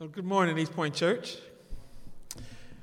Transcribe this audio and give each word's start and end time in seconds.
Well, 0.00 0.08
good 0.08 0.24
morning, 0.24 0.56
East 0.56 0.74
Point 0.74 0.94
Church. 0.94 1.36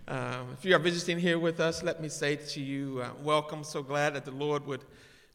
Um, 0.07 0.49
if 0.54 0.64
you 0.64 0.75
are 0.75 0.80
visiting 0.80 1.17
here 1.17 1.40
with 1.40 1.59
us, 1.59 1.81
let 1.81 1.99
me 1.99 2.09
say 2.09 2.36
to 2.36 2.62
you, 2.62 3.01
uh, 3.04 3.09
welcome. 3.23 3.64
So 3.64 3.81
glad 3.81 4.13
that 4.13 4.23
the 4.23 4.29
Lord 4.29 4.67
would 4.67 4.81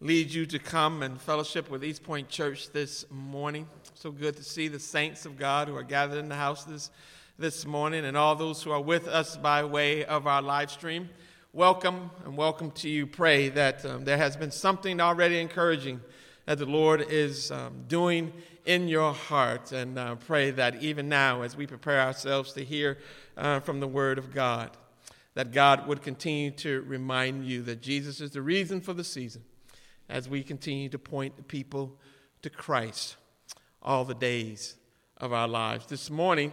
lead 0.00 0.30
you 0.30 0.46
to 0.46 0.60
come 0.60 1.02
and 1.02 1.20
fellowship 1.20 1.68
with 1.68 1.82
East 1.82 2.04
Point 2.04 2.28
Church 2.28 2.70
this 2.70 3.04
morning. 3.10 3.66
So 3.94 4.12
good 4.12 4.36
to 4.36 4.44
see 4.44 4.68
the 4.68 4.78
saints 4.78 5.26
of 5.26 5.36
God 5.36 5.66
who 5.66 5.74
are 5.74 5.82
gathered 5.82 6.18
in 6.18 6.28
the 6.28 6.36
house 6.36 6.62
this, 6.62 6.92
this 7.36 7.66
morning 7.66 8.04
and 8.04 8.16
all 8.16 8.36
those 8.36 8.62
who 8.62 8.70
are 8.70 8.80
with 8.80 9.08
us 9.08 9.36
by 9.36 9.64
way 9.64 10.04
of 10.04 10.28
our 10.28 10.40
live 10.40 10.70
stream. 10.70 11.10
Welcome 11.52 12.12
and 12.24 12.36
welcome 12.36 12.70
to 12.76 12.88
you. 12.88 13.08
Pray 13.08 13.48
that 13.48 13.84
um, 13.84 14.04
there 14.04 14.18
has 14.18 14.36
been 14.36 14.52
something 14.52 15.00
already 15.00 15.40
encouraging 15.40 16.00
that 16.46 16.58
the 16.58 16.66
Lord 16.66 17.06
is 17.08 17.50
um, 17.50 17.84
doing 17.88 18.32
in 18.64 18.88
your 18.88 19.12
heart. 19.12 19.72
And 19.72 19.98
uh, 19.98 20.16
pray 20.16 20.50
that 20.52 20.82
even 20.82 21.08
now, 21.08 21.42
as 21.42 21.56
we 21.56 21.66
prepare 21.66 22.00
ourselves 22.00 22.52
to 22.54 22.64
hear 22.64 22.98
uh, 23.36 23.60
from 23.60 23.80
the 23.80 23.88
Word 23.88 24.18
of 24.18 24.32
God, 24.32 24.70
that 25.34 25.52
God 25.52 25.86
would 25.86 26.02
continue 26.02 26.50
to 26.52 26.82
remind 26.82 27.46
you 27.46 27.62
that 27.62 27.80
Jesus 27.80 28.20
is 28.20 28.32
the 28.32 28.42
reason 28.42 28.80
for 28.80 28.92
the 28.92 29.04
season 29.04 29.42
as 30.08 30.28
we 30.28 30.42
continue 30.42 30.88
to 30.90 30.98
point 30.98 31.36
the 31.36 31.42
people 31.42 31.96
to 32.42 32.50
Christ 32.50 33.16
all 33.82 34.04
the 34.04 34.14
days 34.14 34.76
of 35.16 35.32
our 35.32 35.48
lives. 35.48 35.86
This 35.86 36.10
morning, 36.10 36.52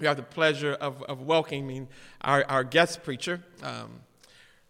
we 0.00 0.06
have 0.06 0.16
the 0.16 0.22
pleasure 0.22 0.72
of, 0.72 1.02
of 1.04 1.22
welcoming 1.22 1.86
our, 2.22 2.44
our 2.48 2.64
guest 2.64 3.04
preacher. 3.04 3.42
Um, 3.62 4.00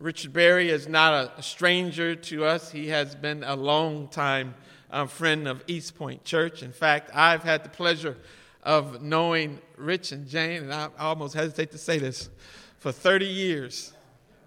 Richard 0.02 0.32
Berry 0.32 0.68
is 0.68 0.88
not 0.88 1.32
a, 1.38 1.42
stranger 1.42 2.16
to 2.16 2.44
us. 2.44 2.72
He 2.72 2.88
has 2.88 3.14
been 3.14 3.44
a 3.44 3.54
long 3.54 4.08
time 4.08 4.56
um, 4.90 5.06
friend 5.06 5.46
of 5.46 5.62
East 5.68 5.94
Point 5.94 6.24
Church. 6.24 6.64
In 6.64 6.72
fact, 6.72 7.12
I've 7.14 7.44
had 7.44 7.64
the 7.64 7.68
pleasure 7.68 8.16
of 8.64 9.00
knowing 9.00 9.60
Rich 9.76 10.10
and 10.10 10.26
Jane, 10.26 10.64
and 10.64 10.74
I 10.74 10.88
almost 10.98 11.34
hesitate 11.34 11.70
to 11.70 11.78
say 11.78 11.98
this, 11.98 12.30
for 12.78 12.90
30 12.90 13.26
years. 13.26 13.92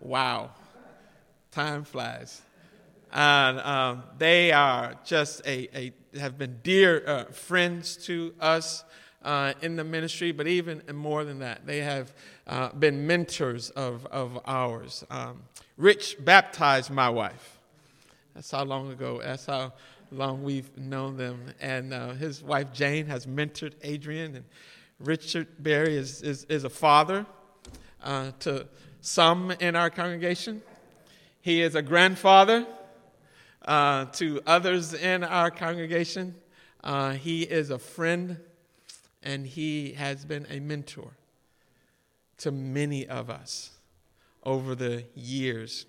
Wow. 0.02 0.52
Time 1.52 1.86
flies. 1.86 2.42
And 3.14 3.62
um, 3.62 4.04
they 4.18 4.52
are 4.52 4.96
just 5.06 5.40
a, 5.48 5.70
a 5.74 5.94
have 6.20 6.38
been 6.38 6.60
dear 6.64 7.02
uh, 7.08 7.24
friends 7.32 7.96
to 8.08 8.34
us 8.42 8.84
uh, 9.26 9.54
in 9.62 9.76
the 9.76 9.84
ministry, 9.84 10.32
but 10.32 10.48
even 10.48 10.82
more 10.94 11.26
than 11.26 11.40
that, 11.40 11.66
they 11.66 11.80
have 11.80 12.14
uh, 12.48 12.70
been 12.70 13.06
mentors 13.06 13.72
of, 13.72 14.06
of 14.06 14.40
ours. 14.46 15.04
Um, 15.10 15.42
Rich 15.78 16.18
baptized 16.24 16.92
my 16.92 17.10
wife. 17.10 17.60
That's 18.34 18.52
how 18.52 18.64
long 18.64 18.92
ago, 18.92 19.20
that's 19.22 19.48
how 19.48 19.74
long 20.12 20.44
we've 20.44 20.78
known 20.78 21.18
them. 21.18 21.54
And 21.60 21.94
uh, 21.94 22.14
his 22.14 22.44
wife 22.44 22.72
Jane 22.72 23.08
has 23.08 23.26
mentored 23.26 23.74
Adrian, 23.82 24.36
and 24.36 24.46
Richard 25.00 25.48
Berry 25.60 25.98
is, 25.98 26.22
is, 26.22 26.46
is 26.46 26.64
a 26.64 26.70
father 26.70 27.26
uh, 28.04 28.32
to 28.42 28.68
some 29.02 29.52
in 29.52 29.76
our 29.76 29.90
congregation. 29.90 30.62
He 31.42 31.62
is 31.62 31.76
a 31.76 31.82
grandfather 31.82 32.66
uh, 33.66 34.06
to 34.06 34.42
others 34.46 34.94
in 34.94 35.24
our 35.24 35.50
congregation. 35.50 36.36
Uh, 36.84 37.12
he 37.12 37.42
is 37.42 37.72
a 37.72 37.80
friend, 37.80 38.38
and 39.26 39.46
he 39.46 39.94
has 39.94 40.24
been 40.24 40.46
a 40.50 40.60
mentor 40.60 41.12
to 42.38 42.52
many 42.52 43.08
of 43.08 43.30
us 43.30 43.72
over 44.44 44.76
the 44.76 45.04
years. 45.16 45.86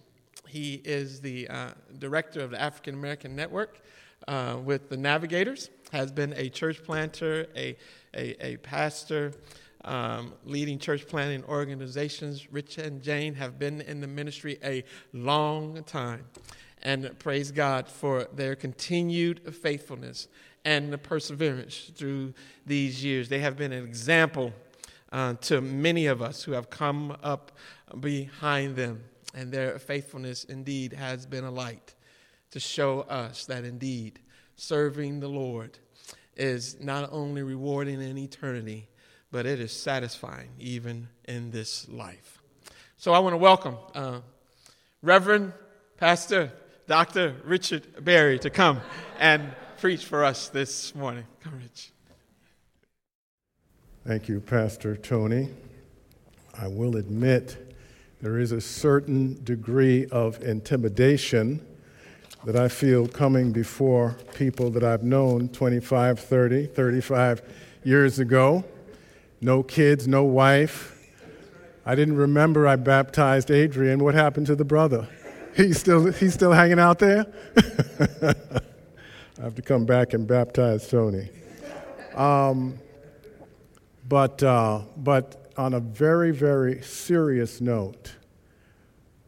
He 0.49 0.81
is 0.85 1.21
the 1.21 1.47
uh, 1.49 1.71
director 1.99 2.41
of 2.41 2.51
the 2.51 2.61
African 2.61 2.95
American 2.95 3.37
Network 3.37 3.81
uh, 4.27 4.57
with 4.65 4.89
the 4.89 4.97
Navigators, 4.97 5.71
has 5.93 6.11
been 6.11 6.33
a 6.37 6.49
church 6.49 6.83
planter, 6.83 7.47
a, 7.55 7.77
a, 8.15 8.45
a 8.45 8.57
pastor, 8.59 9.33
um, 9.85 10.33
leading 10.45 10.79
church 10.79 11.07
planting 11.07 11.45
organizations. 11.45 12.51
Rich 12.51 12.79
and 12.79 13.03
Jane 13.03 13.35
have 13.35 13.59
been 13.59 13.83
in 13.83 14.01
the 14.01 14.07
ministry 14.07 14.59
a 14.65 14.83
long 15.13 15.85
time. 15.85 16.25
And 16.83 17.17
praise 17.19 17.51
God 17.51 17.89
for 17.89 18.27
their 18.35 18.57
continued 18.57 19.55
faithfulness 19.55 20.29
and 20.67 20.93
the 20.93 20.99
perseverance 20.99 21.93
through 21.95 22.35
these 22.67 23.03
years. 23.03 23.29
They 23.29 23.39
have 23.39 23.57
been 23.57 23.73
an 23.73 23.85
example 23.85 24.53
uh, 25.13 25.35
to 25.43 25.61
many 25.61 26.07
of 26.07 26.21
us 26.21 26.43
who 26.43 26.53
have 26.53 26.69
come 26.69 27.17
up 27.23 27.53
behind 28.01 28.75
them. 28.75 29.05
And 29.33 29.53
their 29.53 29.79
faithfulness 29.79 30.43
indeed 30.43 30.93
has 30.93 31.25
been 31.25 31.45
a 31.45 31.53
light 31.53 31.95
to 32.51 32.59
show 32.59 33.03
us 33.03 33.47
that 33.47 33.65
indeed 33.65 34.19
serving 34.57 35.21
the 35.21 35.29
Lord 35.29 35.79
is 36.37 36.81
not 36.81 37.11
only 37.13 37.45
rewarding 37.45 38.03
in 38.03 38.19
eternity, 38.19 38.89
but 39.31 39.47
it 39.47 39.61
is 39.61 39.71
satisfying 39.71 40.51
even 40.59 41.07
in 41.29 41.53
this 41.53 41.89
life. 41.89 42.43
So 42.97 43.13
I 43.13 43.21
want 43.21 43.35
to 43.35 43.39
welcome 43.39 43.77
uh, 43.95 44.21
Reverend 45.01 45.53
Pastor 45.97 46.51
Dr. 46.89 47.37
Richard 47.45 48.05
Berry 48.05 48.41
to 48.41 48.51
come 48.51 48.81
and 49.21 49.55
preach 49.79 50.07
for 50.07 50.25
us 50.25 50.49
this 50.49 50.95
morning. 50.95 51.25
Rich. 51.45 51.93
Thank 54.07 54.27
you, 54.27 54.41
Pastor 54.41 54.97
Tony. 54.97 55.51
I 56.59 56.67
will 56.69 56.97
admit 56.97 57.77
there 58.23 58.39
is 58.39 58.53
a 58.53 58.61
certain 58.61 59.43
degree 59.45 60.07
of 60.07 60.43
intimidation 60.43 61.65
that 62.45 62.57
I 62.57 62.69
feel 62.69 63.07
coming 63.07 63.53
before 63.53 64.17
people 64.35 64.71
that 64.71 64.83
I've 64.83 65.03
known 65.03 65.51
25, 65.51 66.21
30, 66.21 66.67
35 66.69 67.43
years 67.85 68.19
ago. 68.19 68.65
No 69.43 69.63
kids, 69.63 70.09
no 70.09 70.25
wife. 70.25 70.97
I 71.85 71.95
didn't 71.95 72.17
remember 72.17 72.67
I 72.67 72.77
baptized 72.77 73.51
Adrian. 73.51 74.03
What 74.03 74.15
happened 74.15 74.47
to 74.47 74.57
the 74.57 74.65
brother? 74.65 75.07
He's 75.55 75.79
still, 75.79 76.11
he's 76.13 76.33
still 76.33 76.53
hanging 76.53 76.79
out 76.79 76.99
there? 76.99 77.27
I 79.39 79.43
have 79.43 79.55
to 79.57 79.63
come 79.63 79.85
back 79.85 80.15
and 80.15 80.27
baptize 80.27 80.89
Tony. 80.89 81.29
Um, 82.15 82.79
but, 84.09 84.43
uh, 84.43 84.81
but 84.97 85.53
on 85.59 85.75
a 85.75 85.81
very, 85.81 86.31
very 86.31 86.81
serious 86.81 87.61
note, 87.61 88.15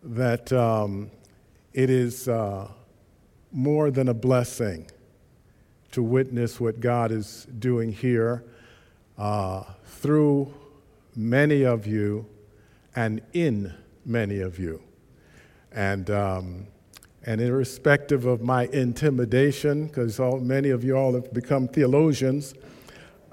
that 0.02 0.50
um, 0.50 1.10
it 1.74 1.90
is 1.90 2.26
uh, 2.26 2.68
more 3.52 3.90
than 3.90 4.08
a 4.08 4.14
blessing 4.14 4.90
to 5.92 6.02
witness 6.02 6.58
what 6.58 6.80
God 6.80 7.12
is 7.12 7.46
doing 7.58 7.92
here 7.92 8.44
uh, 9.18 9.62
through 9.84 10.54
many 11.14 11.64
of 11.64 11.86
you 11.86 12.24
and 12.96 13.20
in 13.34 13.74
many 14.06 14.40
of 14.40 14.58
you. 14.58 14.82
And, 15.70 16.08
um, 16.08 16.66
and 17.24 17.40
irrespective 17.40 18.24
of 18.26 18.40
my 18.40 18.66
intimidation, 18.66 19.86
because 19.86 20.18
many 20.40 20.70
of 20.70 20.84
you 20.84 20.96
all 20.96 21.14
have 21.14 21.32
become 21.32 21.68
theologians, 21.68 22.54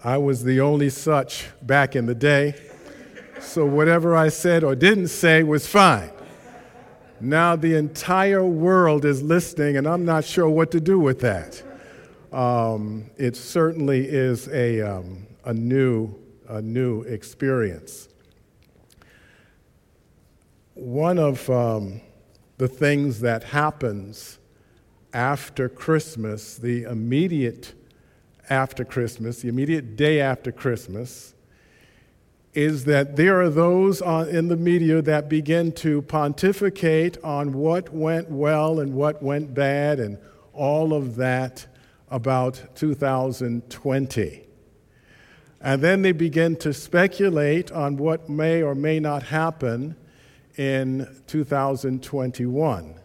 I 0.04 0.18
was 0.18 0.44
the 0.44 0.60
only 0.60 0.90
such 0.90 1.48
back 1.62 1.96
in 1.96 2.06
the 2.06 2.16
day. 2.16 2.56
So 3.40 3.66
whatever 3.66 4.16
I 4.16 4.30
said 4.30 4.64
or 4.64 4.76
didn't 4.76 5.08
say 5.08 5.44
was 5.44 5.68
fine. 5.68 6.12
Now 7.22 7.56
the 7.56 7.76
entire 7.76 8.46
world 8.46 9.06
is 9.06 9.24
listening, 9.24 9.78
and 9.78 9.88
I'm 9.88 10.04
not 10.04 10.26
sure 10.26 10.50
what 10.50 10.72
to 10.72 10.80
do 10.80 11.00
with 11.00 11.22
that. 11.22 11.64
Um, 12.34 13.10
it 13.18 13.36
certainly 13.36 14.06
is 14.06 14.50
a, 14.50 14.82
um, 14.82 15.26
a, 15.46 15.54
new, 15.54 16.14
a 16.50 16.62
new 16.62 17.02
experience. 17.04 18.10
One 20.74 21.18
of 21.18 21.50
um, 21.50 22.02
the 22.58 22.68
things 22.68 23.20
that 23.22 23.46
happens 23.46 24.40
after 25.14 25.70
Christmas, 25.70 26.58
the 26.58 26.84
immediate 26.84 27.74
after 28.50 28.86
Christmas, 28.86 29.42
the 29.42 29.50
immediate 29.50 29.96
day 29.96 30.22
after 30.22 30.52
Christmas, 30.52 31.34
is 32.54 32.86
that 32.86 33.18
there 33.18 33.42
are 33.42 33.50
those 33.50 34.02
on, 34.02 34.30
in 34.30 34.48
the 34.48 34.56
media 34.56 35.02
that 35.02 35.28
begin 35.28 35.72
to 35.74 36.02
pontificate 36.04 37.18
on 37.24 37.54
what 37.54 37.94
went 37.94 38.30
well 38.30 38.80
and 38.80 38.94
what 38.94 39.22
went 39.22 39.54
bad 39.54 40.00
and 40.00 40.18
all 40.54 40.94
of 40.94 41.16
that 41.18 41.68
about 42.10 42.62
2020. 42.76 44.42
And 45.60 45.82
then 45.82 46.02
they 46.02 46.14
begin 46.14 46.56
to 46.58 46.74
speculate 46.74 47.72
on 47.72 47.98
what 47.98 48.30
may 48.30 48.62
or 48.62 48.76
may 48.76 49.00
not 49.00 49.24
happen 49.24 49.96
in 50.58 51.22
2021. 51.28 53.00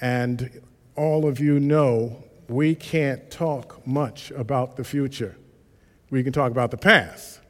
And 0.00 0.60
all 0.96 1.26
of 1.26 1.40
you 1.40 1.60
know 1.60 2.24
we 2.48 2.74
can't 2.74 3.30
talk 3.30 3.86
much 3.86 4.30
about 4.32 4.76
the 4.76 4.84
future. 4.84 5.36
We 6.10 6.22
can 6.22 6.32
talk 6.32 6.50
about 6.50 6.70
the 6.70 6.76
past, 6.76 7.40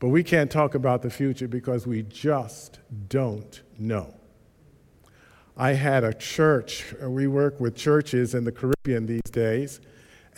but 0.00 0.08
we 0.08 0.22
can't 0.22 0.50
talk 0.50 0.74
about 0.74 1.02
the 1.02 1.10
future 1.10 1.48
because 1.48 1.86
we 1.86 2.02
just 2.02 2.80
don't 3.08 3.62
know. 3.78 4.14
I 5.56 5.74
had 5.74 6.02
a 6.02 6.12
church, 6.12 6.94
we 7.00 7.28
work 7.28 7.60
with 7.60 7.76
churches 7.76 8.34
in 8.34 8.44
the 8.44 8.50
Caribbean 8.50 9.06
these 9.06 9.30
days, 9.30 9.80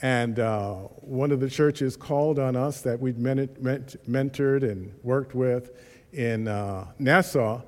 And 0.03 0.39
uh, 0.39 0.75
one 1.01 1.33
of 1.33 1.41
the 1.41 1.49
churches 1.49 1.97
called 1.97 2.39
on 2.39 2.55
us 2.55 2.83
that 2.83 3.01
we'd 3.01 3.17
mentored 3.17 4.63
and 4.63 4.93
worked 5.03 5.35
with 5.35 5.71
in 6.17 6.49
uh, 6.49 6.87
Nassau 6.99 7.61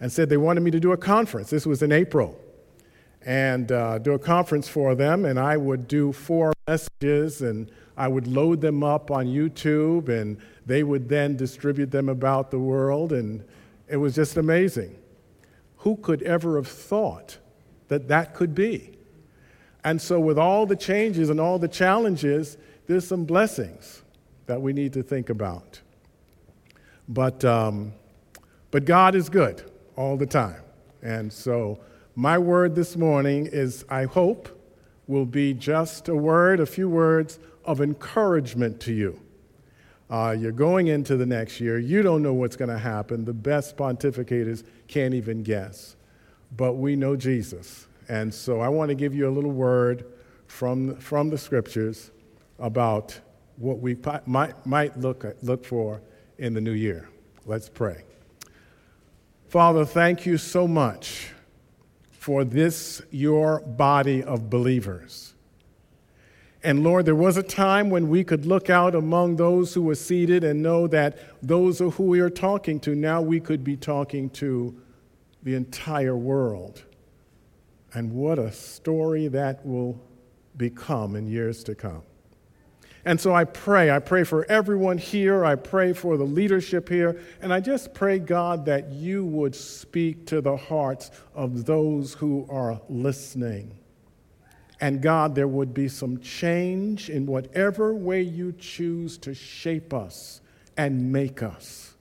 and 0.00 0.12
said 0.12 0.28
they 0.28 0.36
wanted 0.36 0.62
me 0.62 0.70
to 0.72 0.80
do 0.80 0.92
a 0.92 0.96
conference. 0.96 1.48
This 1.50 1.66
was 1.66 1.82
in 1.82 1.92
April. 1.92 2.38
And 3.26 3.72
uh, 3.72 3.98
do 3.98 4.12
a 4.12 4.18
conference 4.18 4.68
for 4.68 4.94
them, 4.94 5.24
and 5.24 5.40
I 5.40 5.56
would 5.56 5.88
do 5.88 6.12
four 6.12 6.52
messages, 6.68 7.40
and 7.40 7.70
I 7.96 8.06
would 8.06 8.26
load 8.26 8.60
them 8.60 8.84
up 8.84 9.10
on 9.10 9.24
YouTube, 9.24 10.10
and 10.10 10.36
they 10.66 10.82
would 10.82 11.08
then 11.08 11.34
distribute 11.34 11.90
them 11.90 12.10
about 12.10 12.50
the 12.50 12.58
world, 12.58 13.14
and 13.14 13.42
it 13.88 13.96
was 13.96 14.14
just 14.14 14.36
amazing. 14.36 14.98
Who 15.78 15.96
could 15.96 16.22
ever 16.22 16.56
have 16.56 16.68
thought 16.68 17.38
that 17.88 18.08
that 18.08 18.34
could 18.34 18.54
be? 18.54 18.98
And 19.84 20.02
so, 20.02 20.20
with 20.20 20.38
all 20.38 20.66
the 20.66 20.76
changes 20.76 21.30
and 21.30 21.40
all 21.40 21.58
the 21.58 21.68
challenges, 21.68 22.58
there's 22.86 23.06
some 23.06 23.24
blessings 23.24 24.02
that 24.44 24.60
we 24.60 24.74
need 24.74 24.92
to 24.92 25.02
think 25.02 25.30
about. 25.30 25.80
But, 27.08 27.44
um, 27.44 27.92
but 28.70 28.84
God 28.84 29.14
is 29.14 29.28
good 29.28 29.70
all 29.96 30.16
the 30.16 30.26
time. 30.26 30.62
And 31.02 31.32
so, 31.32 31.80
my 32.14 32.38
word 32.38 32.74
this 32.74 32.96
morning 32.96 33.46
is, 33.46 33.84
I 33.88 34.04
hope, 34.04 34.48
will 35.06 35.26
be 35.26 35.52
just 35.52 36.08
a 36.08 36.14
word, 36.14 36.60
a 36.60 36.66
few 36.66 36.88
words 36.88 37.38
of 37.64 37.80
encouragement 37.80 38.80
to 38.80 38.92
you. 38.92 39.20
Uh, 40.08 40.36
you're 40.38 40.52
going 40.52 40.86
into 40.86 41.16
the 41.16 41.26
next 41.26 41.60
year. 41.60 41.78
You 41.78 42.02
don't 42.02 42.22
know 42.22 42.32
what's 42.32 42.56
going 42.56 42.70
to 42.70 42.78
happen. 42.78 43.24
The 43.24 43.32
best 43.32 43.76
pontificators 43.76 44.64
can't 44.86 45.14
even 45.14 45.42
guess. 45.42 45.96
But 46.56 46.74
we 46.74 46.94
know 46.94 47.16
Jesus. 47.16 47.86
And 48.08 48.32
so 48.32 48.60
I 48.60 48.68
want 48.68 48.90
to 48.90 48.94
give 48.94 49.14
you 49.14 49.28
a 49.28 49.32
little 49.32 49.50
word 49.50 50.04
from, 50.46 50.96
from 50.96 51.30
the 51.30 51.38
scriptures 51.38 52.10
about 52.58 53.18
what 53.56 53.78
we 53.80 53.96
might, 54.26 54.66
might 54.66 54.96
look, 54.98 55.24
look 55.42 55.64
for 55.64 56.00
in 56.38 56.54
the 56.54 56.60
new 56.60 56.72
year. 56.72 57.08
Let's 57.46 57.68
pray. 57.68 58.02
Father, 59.48 59.84
thank 59.84 60.26
you 60.26 60.36
so 60.36 60.66
much 60.66 61.30
for 62.10 62.44
this, 62.44 63.02
your 63.10 63.60
body 63.60 64.22
of 64.22 64.48
believers. 64.50 65.34
And 66.62 66.82
Lord, 66.82 67.04
there 67.04 67.14
was 67.14 67.36
a 67.36 67.42
time 67.42 67.90
when 67.90 68.08
we 68.08 68.24
could 68.24 68.46
look 68.46 68.70
out 68.70 68.94
among 68.94 69.36
those 69.36 69.74
who 69.74 69.82
were 69.82 69.94
seated 69.94 70.42
and 70.42 70.62
know 70.62 70.86
that 70.86 71.18
those 71.42 71.82
are 71.82 71.90
who 71.90 72.04
we 72.04 72.20
are 72.20 72.30
talking 72.30 72.80
to. 72.80 72.94
Now 72.94 73.20
we 73.20 73.38
could 73.38 73.62
be 73.62 73.76
talking 73.76 74.30
to 74.30 74.74
the 75.42 75.54
entire 75.54 76.16
world. 76.16 76.82
And 77.92 78.12
what 78.12 78.38
a 78.38 78.50
story 78.50 79.28
that 79.28 79.64
will 79.66 80.00
become 80.56 81.14
in 81.16 81.26
years 81.26 81.62
to 81.64 81.74
come. 81.74 82.02
And 83.04 83.20
so 83.20 83.34
I 83.34 83.44
pray. 83.44 83.90
I 83.90 83.98
pray 83.98 84.24
for 84.24 84.46
everyone 84.46 84.96
here. 84.96 85.44
I 85.44 85.56
pray 85.56 85.92
for 85.92 86.16
the 86.16 86.24
leadership 86.24 86.88
here. 86.88 87.20
And 87.42 87.52
I 87.52 87.60
just 87.60 87.92
pray, 87.92 88.18
God, 88.18 88.64
that 88.66 88.90
you 88.90 89.24
would 89.26 89.54
speak 89.54 90.26
to 90.26 90.40
the 90.40 90.56
hearts 90.56 91.10
of 91.34 91.66
those 91.66 92.14
who 92.14 92.46
are 92.50 92.80
listening. 92.88 93.78
And 94.80 95.02
God, 95.02 95.34
there 95.34 95.48
would 95.48 95.74
be 95.74 95.88
some 95.88 96.18
change 96.20 97.10
in 97.10 97.26
whatever 97.26 97.94
way 97.94 98.22
you 98.22 98.52
choose 98.52 99.18
to 99.18 99.34
shape 99.34 99.92
us 99.92 100.40
and 100.76 101.12
make 101.12 101.42
us. 101.42 101.94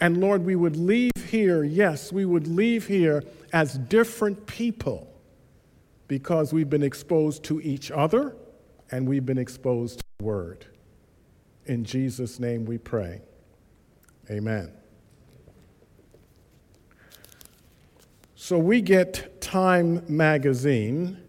And 0.00 0.20
Lord, 0.20 0.44
we 0.44 0.56
would 0.56 0.76
leave 0.76 1.10
here, 1.28 1.64
yes, 1.64 2.12
we 2.12 2.24
would 2.24 2.46
leave 2.46 2.86
here 2.86 3.24
as 3.52 3.76
different 3.78 4.46
people 4.46 5.12
because 6.06 6.52
we've 6.52 6.70
been 6.70 6.84
exposed 6.84 7.42
to 7.44 7.60
each 7.62 7.90
other 7.90 8.36
and 8.90 9.08
we've 9.08 9.26
been 9.26 9.38
exposed 9.38 10.00
Word. 10.20 10.66
In 11.66 11.84
Jesus' 11.84 12.40
name 12.40 12.64
we 12.64 12.76
pray. 12.76 13.20
Amen. 14.28 14.72
So 18.34 18.58
we 18.58 18.80
get 18.80 19.40
Time 19.40 20.02
magazine, 20.08 21.22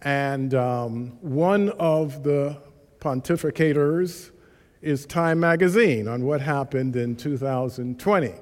and 0.00 0.52
um, 0.52 1.16
one 1.20 1.68
of 1.70 2.24
the 2.24 2.58
pontificators 2.98 4.32
is 4.80 5.06
Time 5.06 5.38
magazine 5.38 6.08
on 6.08 6.24
what 6.24 6.40
happened 6.40 6.96
in 6.96 7.14
2020. 7.14 8.34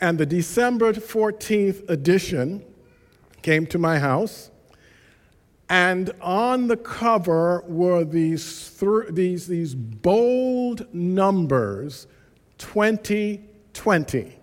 And 0.00 0.18
the 0.18 0.26
December 0.26 0.92
14th 0.92 1.88
edition 1.88 2.64
came 3.42 3.64
to 3.66 3.78
my 3.78 4.00
house, 4.00 4.50
and 5.68 6.12
on 6.20 6.68
the 6.68 6.76
cover 6.76 7.64
were 7.66 8.04
these, 8.04 8.70
th- 8.78 9.10
these, 9.10 9.46
these 9.46 9.74
bold 9.74 10.92
numbers 10.94 12.06
2020. 12.58 14.38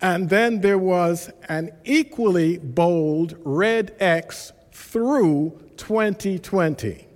And 0.00 0.28
then 0.28 0.60
there 0.60 0.78
was 0.78 1.30
an 1.48 1.72
equally 1.84 2.58
bold 2.58 3.36
red 3.44 3.94
X 4.00 4.52
through 4.72 5.58
2020. 5.76 7.06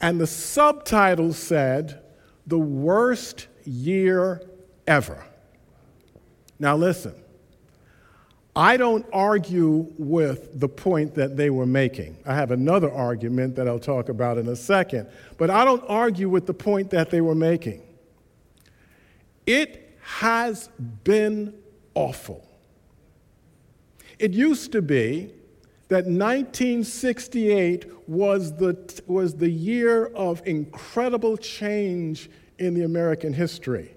And 0.00 0.20
the 0.20 0.26
subtitle 0.26 1.32
said, 1.32 2.02
The 2.46 2.58
Worst 2.58 3.48
Year 3.64 4.42
Ever. 4.86 5.24
Now, 6.58 6.76
listen, 6.76 7.14
I 8.54 8.76
don't 8.76 9.06
argue 9.12 9.86
with 9.96 10.60
the 10.60 10.68
point 10.68 11.14
that 11.14 11.38
they 11.38 11.48
were 11.48 11.64
making. 11.64 12.18
I 12.26 12.34
have 12.34 12.50
another 12.50 12.92
argument 12.92 13.56
that 13.56 13.66
I'll 13.66 13.78
talk 13.78 14.10
about 14.10 14.36
in 14.36 14.46
a 14.48 14.56
second, 14.56 15.08
but 15.38 15.48
I 15.48 15.64
don't 15.64 15.84
argue 15.88 16.28
with 16.28 16.46
the 16.46 16.54
point 16.54 16.90
that 16.90 17.08
they 17.08 17.22
were 17.22 17.34
making. 17.34 17.82
It 19.46 19.96
has 20.02 20.68
been 21.02 21.54
awful. 21.94 22.46
It 24.18 24.32
used 24.32 24.72
to 24.72 24.82
be 24.82 25.32
that 25.88 26.04
1968 26.04 28.08
was 28.08 28.54
the, 28.56 29.02
was 29.06 29.36
the 29.36 29.50
year 29.50 30.06
of 30.06 30.46
incredible 30.46 31.38
change 31.38 32.28
in 32.58 32.74
the 32.74 32.82
American 32.82 33.32
history. 33.32 33.94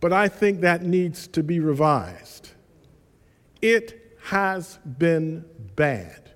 But 0.00 0.12
I 0.12 0.28
think 0.28 0.62
that 0.62 0.82
needs 0.82 1.28
to 1.28 1.44
be 1.44 1.60
revised. 1.60 2.50
It 3.62 4.16
has 4.24 4.78
been 4.98 5.44
bad. 5.76 6.30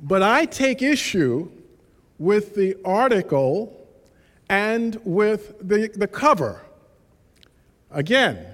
But 0.00 0.22
I 0.22 0.46
take 0.46 0.82
issue 0.82 1.50
with 2.18 2.54
the 2.54 2.76
article 2.84 3.76
and 4.48 4.98
with 5.04 5.56
the, 5.60 5.90
the 5.94 6.08
cover. 6.08 6.62
Again, 7.90 8.46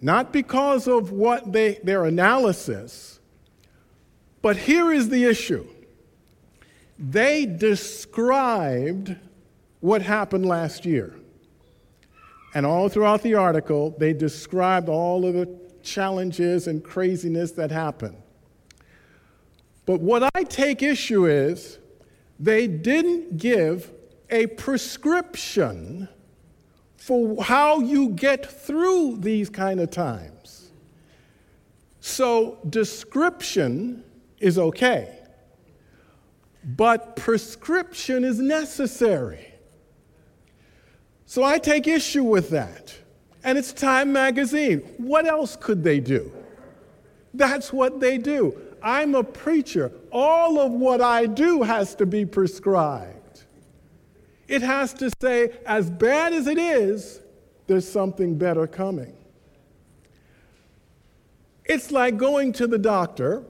not 0.00 0.32
because 0.32 0.86
of 0.86 1.12
what 1.12 1.52
they, 1.52 1.78
their 1.82 2.04
analysis, 2.04 3.20
but 4.42 4.56
here 4.56 4.92
is 4.92 5.08
the 5.08 5.24
issue. 5.24 5.66
They 6.98 7.46
described 7.46 9.16
what 9.80 10.02
happened 10.02 10.46
last 10.46 10.84
year. 10.84 11.14
And 12.54 12.66
all 12.66 12.88
throughout 12.88 13.22
the 13.22 13.34
article, 13.34 13.94
they 13.98 14.12
described 14.12 14.88
all 14.88 15.24
of 15.24 15.34
the 15.34 15.46
challenges 15.82 16.66
and 16.66 16.82
craziness 16.82 17.52
that 17.52 17.70
happen. 17.70 18.16
But 19.86 20.00
what 20.00 20.30
I 20.34 20.44
take 20.44 20.82
issue 20.82 21.26
is 21.26 21.78
they 22.38 22.66
didn't 22.66 23.36
give 23.36 23.92
a 24.30 24.46
prescription 24.46 26.08
for 26.96 27.42
how 27.42 27.80
you 27.80 28.10
get 28.10 28.46
through 28.46 29.18
these 29.18 29.50
kind 29.50 29.80
of 29.80 29.90
times. 29.90 30.70
So, 32.00 32.58
description 32.68 34.04
is 34.38 34.58
okay, 34.58 35.18
but 36.64 37.16
prescription 37.16 38.24
is 38.24 38.38
necessary. 38.40 39.54
So, 41.26 41.44
I 41.44 41.58
take 41.58 41.86
issue 41.86 42.24
with 42.24 42.50
that 42.50 42.96
and 43.44 43.58
it's 43.58 43.72
Time 43.72 44.12
Magazine. 44.12 44.80
What 44.98 45.26
else 45.26 45.56
could 45.56 45.82
they 45.82 46.00
do? 46.00 46.32
That's 47.34 47.72
what 47.72 48.00
they 48.00 48.18
do. 48.18 48.60
I'm 48.82 49.14
a 49.14 49.24
preacher. 49.24 49.92
All 50.10 50.58
of 50.58 50.72
what 50.72 51.00
I 51.00 51.26
do 51.26 51.62
has 51.62 51.94
to 51.96 52.06
be 52.06 52.24
prescribed. 52.24 53.42
It 54.48 54.62
has 54.62 54.92
to 54.94 55.10
say, 55.20 55.52
as 55.66 55.90
bad 55.90 56.32
as 56.32 56.46
it 56.46 56.58
is, 56.58 57.20
there's 57.66 57.88
something 57.88 58.36
better 58.36 58.66
coming. 58.66 59.16
It's 61.64 61.90
like 61.90 62.16
going 62.16 62.52
to 62.54 62.66
the 62.66 62.78
doctor. 62.78 63.44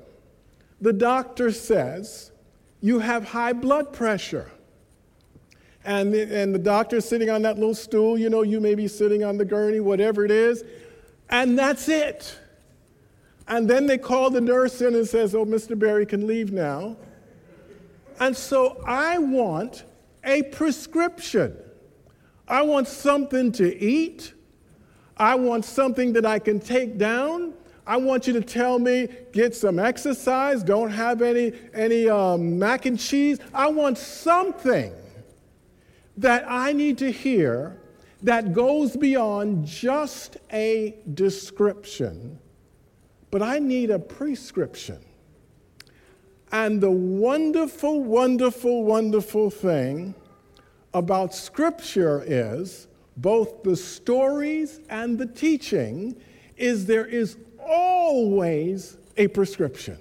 The 0.80 0.92
doctor 0.92 1.50
says, 1.50 2.30
You 2.80 3.00
have 3.00 3.24
high 3.24 3.52
blood 3.52 3.92
pressure 3.92 4.50
and 5.84 6.12
the, 6.12 6.22
and 6.34 6.54
the 6.54 6.58
doctor's 6.58 7.04
sitting 7.04 7.30
on 7.30 7.42
that 7.42 7.58
little 7.58 7.74
stool, 7.74 8.16
you 8.16 8.30
know, 8.30 8.42
you 8.42 8.60
may 8.60 8.74
be 8.74 8.86
sitting 8.86 9.24
on 9.24 9.36
the 9.36 9.44
gurney, 9.44 9.80
whatever 9.80 10.24
it 10.24 10.30
is, 10.30 10.64
and 11.28 11.58
that's 11.58 11.88
it. 11.88 12.38
And 13.48 13.68
then 13.68 13.86
they 13.86 13.98
call 13.98 14.30
the 14.30 14.40
nurse 14.40 14.80
in 14.80 14.94
and 14.94 15.06
says, 15.06 15.34
"Oh, 15.34 15.44
Mr. 15.44 15.76
Berry 15.76 16.06
can 16.06 16.26
leave 16.26 16.52
now." 16.52 16.96
And 18.20 18.36
so 18.36 18.80
I 18.86 19.18
want 19.18 19.84
a 20.24 20.44
prescription. 20.44 21.56
I 22.46 22.62
want 22.62 22.86
something 22.86 23.50
to 23.52 23.76
eat. 23.82 24.32
I 25.16 25.34
want 25.34 25.64
something 25.64 26.12
that 26.12 26.24
I 26.24 26.38
can 26.38 26.60
take 26.60 26.98
down. 26.98 27.54
I 27.86 27.96
want 27.96 28.26
you 28.28 28.32
to 28.34 28.40
tell 28.40 28.78
me, 28.78 29.08
get 29.32 29.56
some 29.56 29.78
exercise, 29.78 30.62
don't 30.62 30.90
have 30.90 31.20
any, 31.20 31.52
any 31.74 32.08
um, 32.08 32.58
mac 32.58 32.86
and 32.86 32.98
cheese. 32.98 33.38
I 33.52 33.68
want 33.68 33.98
something 33.98 34.92
that 36.16 36.44
I 36.48 36.72
need 36.72 36.98
to 36.98 37.10
hear 37.10 37.78
that 38.22 38.52
goes 38.52 38.96
beyond 38.96 39.66
just 39.66 40.36
a 40.52 40.96
description, 41.14 42.38
but 43.30 43.42
I 43.42 43.58
need 43.58 43.90
a 43.90 43.98
prescription. 43.98 44.98
And 46.52 46.80
the 46.80 46.90
wonderful, 46.90 48.02
wonderful, 48.02 48.84
wonderful 48.84 49.50
thing 49.50 50.14
about 50.94 51.34
Scripture 51.34 52.22
is 52.26 52.86
both 53.16 53.62
the 53.62 53.76
stories 53.76 54.80
and 54.88 55.18
the 55.18 55.26
teaching 55.26 56.20
is 56.56 56.86
there 56.86 57.06
is 57.06 57.36
always 57.58 58.98
a 59.16 59.28
prescription. 59.28 59.98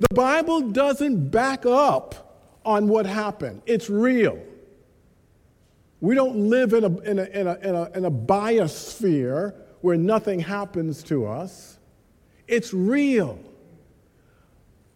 The 0.00 0.14
Bible 0.14 0.60
doesn't 0.60 1.30
back 1.30 1.64
up 1.64 2.20
on 2.64 2.88
what 2.88 3.06
happened, 3.06 3.62
it's 3.66 3.88
real. 3.88 4.40
We 6.04 6.14
don't 6.14 6.50
live 6.50 6.74
in 6.74 6.84
a, 6.84 6.98
in 6.98 7.18
a, 7.18 7.22
in 7.22 7.46
a, 7.46 7.54
in 7.60 7.74
a, 7.74 7.90
in 7.94 8.04
a 8.04 8.10
biosphere 8.10 9.54
where 9.80 9.96
nothing 9.96 10.38
happens 10.38 11.02
to 11.04 11.24
us. 11.24 11.78
It's 12.46 12.74
real. 12.74 13.38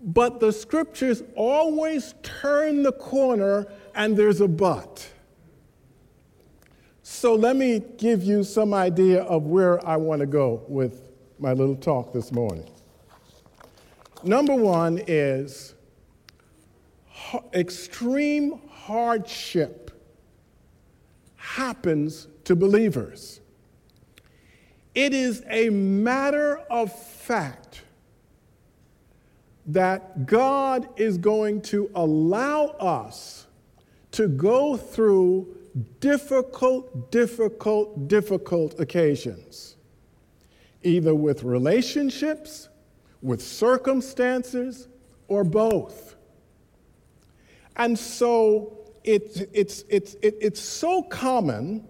But 0.02 0.38
the 0.38 0.52
scriptures 0.52 1.22
always 1.34 2.12
turn 2.22 2.82
the 2.82 2.92
corner 2.92 3.68
and 3.94 4.18
there's 4.18 4.42
a 4.42 4.48
but. 4.48 5.08
So 7.02 7.34
let 7.34 7.56
me 7.56 7.82
give 7.96 8.22
you 8.22 8.44
some 8.44 8.74
idea 8.74 9.22
of 9.22 9.44
where 9.44 9.84
I 9.88 9.96
want 9.96 10.20
to 10.20 10.26
go 10.26 10.62
with 10.68 11.08
my 11.38 11.54
little 11.54 11.76
talk 11.76 12.12
this 12.12 12.32
morning. 12.32 12.68
Number 14.22 14.54
one 14.54 15.00
is 15.06 15.74
extreme 17.54 18.60
hardship 18.68 19.87
happens 21.58 22.28
to 22.44 22.54
believers. 22.54 23.40
It 24.94 25.12
is 25.12 25.42
a 25.50 25.70
matter 25.70 26.58
of 26.70 26.92
fact 26.92 27.82
that 29.66 30.26
God 30.26 30.88
is 30.96 31.18
going 31.18 31.62
to 31.62 31.90
allow 31.96 32.66
us 32.78 33.48
to 34.12 34.28
go 34.28 34.76
through 34.76 35.56
difficult, 35.98 37.10
difficult, 37.10 38.06
difficult 38.06 38.78
occasions, 38.78 39.74
either 40.84 41.14
with 41.14 41.42
relationships, 41.42 42.68
with 43.20 43.42
circumstances, 43.42 44.86
or 45.26 45.42
both. 45.42 46.14
And 47.76 47.98
so 47.98 48.77
it, 49.04 49.48
it's, 49.52 49.84
it's, 49.88 50.14
it, 50.14 50.36
it's 50.40 50.60
so 50.60 51.02
common 51.02 51.86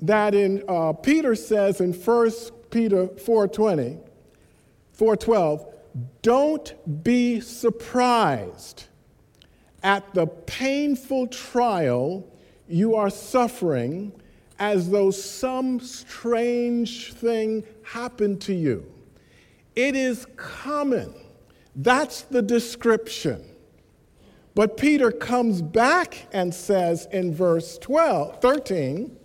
that 0.00 0.34
in 0.34 0.62
uh, 0.68 0.92
Peter 0.92 1.34
says 1.34 1.80
in 1.80 1.92
1 1.92 2.30
Peter 2.70 3.06
4.20, 3.06 4.00
4.12, 4.98 5.72
don't 6.22 7.04
be 7.04 7.40
surprised 7.40 8.84
at 9.82 10.14
the 10.14 10.26
painful 10.26 11.26
trial 11.26 12.26
you 12.68 12.94
are 12.94 13.10
suffering 13.10 14.12
as 14.58 14.90
though 14.90 15.10
some 15.10 15.80
strange 15.80 17.12
thing 17.14 17.64
happened 17.82 18.40
to 18.40 18.54
you. 18.54 18.90
It 19.74 19.96
is 19.96 20.26
common. 20.36 21.12
That's 21.74 22.22
the 22.22 22.42
description. 22.42 23.51
But 24.54 24.76
Peter 24.76 25.10
comes 25.10 25.62
back 25.62 26.26
and 26.32 26.54
says 26.54 27.08
in 27.10 27.34
verse 27.34 27.78
12, 27.78 28.40
13, 28.40 29.16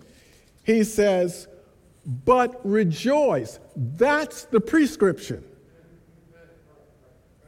he 0.64 0.84
says, 0.84 1.48
but 2.24 2.60
rejoice. 2.64 3.58
That's 3.76 4.44
the 4.44 4.60
prescription. 4.60 5.44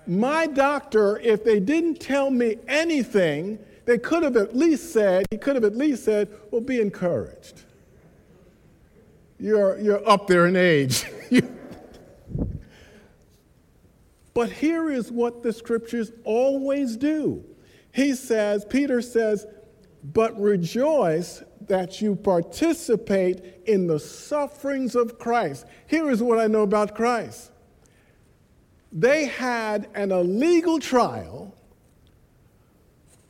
My 0.07 0.47
doctor, 0.47 1.19
if 1.21 1.45
they 1.45 1.61
didn't 1.61 2.01
tell 2.01 2.31
me 2.31 2.57
anything, 2.69 3.59
they 3.87 3.97
could 3.97 4.23
have 4.23 4.37
at 4.37 4.55
least 4.55 4.93
said, 4.93 5.25
he 5.31 5.39
could 5.39 5.55
have 5.55 5.65
at 5.65 5.77
least 5.77 6.05
said, 6.05 6.29
well, 6.51 6.61
be 6.61 6.81
encouraged. 6.81 7.63
You're, 9.39 9.79
you're 9.79 10.07
up 10.07 10.27
there 10.27 10.47
in 10.47 10.57
age. 10.57 11.07
but 14.35 14.53
here 14.53 14.91
is 14.91 15.11
what 15.11 15.43
the 15.43 15.53
scriptures 15.53 16.13
always 16.25 16.97
do 16.97 17.45
he 17.93 18.15
says, 18.15 18.65
Peter 18.65 19.03
says, 19.03 19.47
but 20.03 20.39
rejoice 20.41 21.43
that 21.63 22.01
you 22.01 22.17
participate 22.17 23.63
in 23.67 23.87
the 23.87 24.01
sufferings 24.01 24.95
of 24.95 25.19
Christ. 25.19 25.67
Here 25.87 26.11
is 26.11 26.23
what 26.23 26.39
I 26.39 26.47
know 26.47 26.63
about 26.63 26.95
Christ 26.95 27.51
they 28.93 29.27
had 29.27 29.89
an 29.95 30.11
illegal 30.11 30.79
trial, 30.79 31.55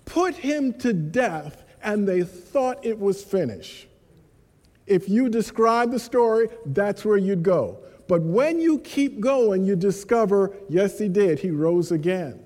put 0.05 0.35
him 0.35 0.73
to 0.79 0.93
death, 0.93 1.65
and 1.83 2.09
they 2.09 2.23
thought 2.23 2.85
it 2.85 2.99
was 2.99 3.23
finished. 3.23 3.87
If 4.87 5.09
you 5.09 5.29
describe 5.29 5.91
the 5.91 5.99
story, 5.99 6.49
that's 6.67 7.05
where 7.05 7.17
you'd 7.17 7.43
go. 7.43 7.79
But 8.09 8.23
when 8.23 8.59
you 8.59 8.81
keep 8.81 9.21
going, 9.21 9.65
you 9.65 9.77
discover, 9.77 10.57
yes, 10.69 10.99
he 10.99 11.09
did. 11.09 11.39
He 11.39 11.51
rose 11.51 11.93
again. 11.93 12.43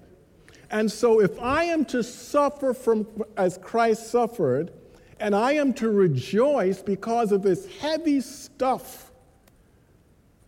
And 0.75 0.91
so, 0.91 1.21
if 1.21 1.41
I 1.41 1.63
am 1.67 1.85
to 1.85 2.03
suffer 2.03 2.75
from 2.75 3.07
as 3.37 3.59
Christ 3.59 4.11
suffered, 4.11 4.73
and 5.21 5.33
I 5.33 5.53
am 5.53 5.73
to 5.75 5.89
rejoice 5.89 6.83
because 6.83 7.31
of 7.31 7.43
this 7.45 7.65
heavy 7.77 8.21
stuff, 8.21 9.13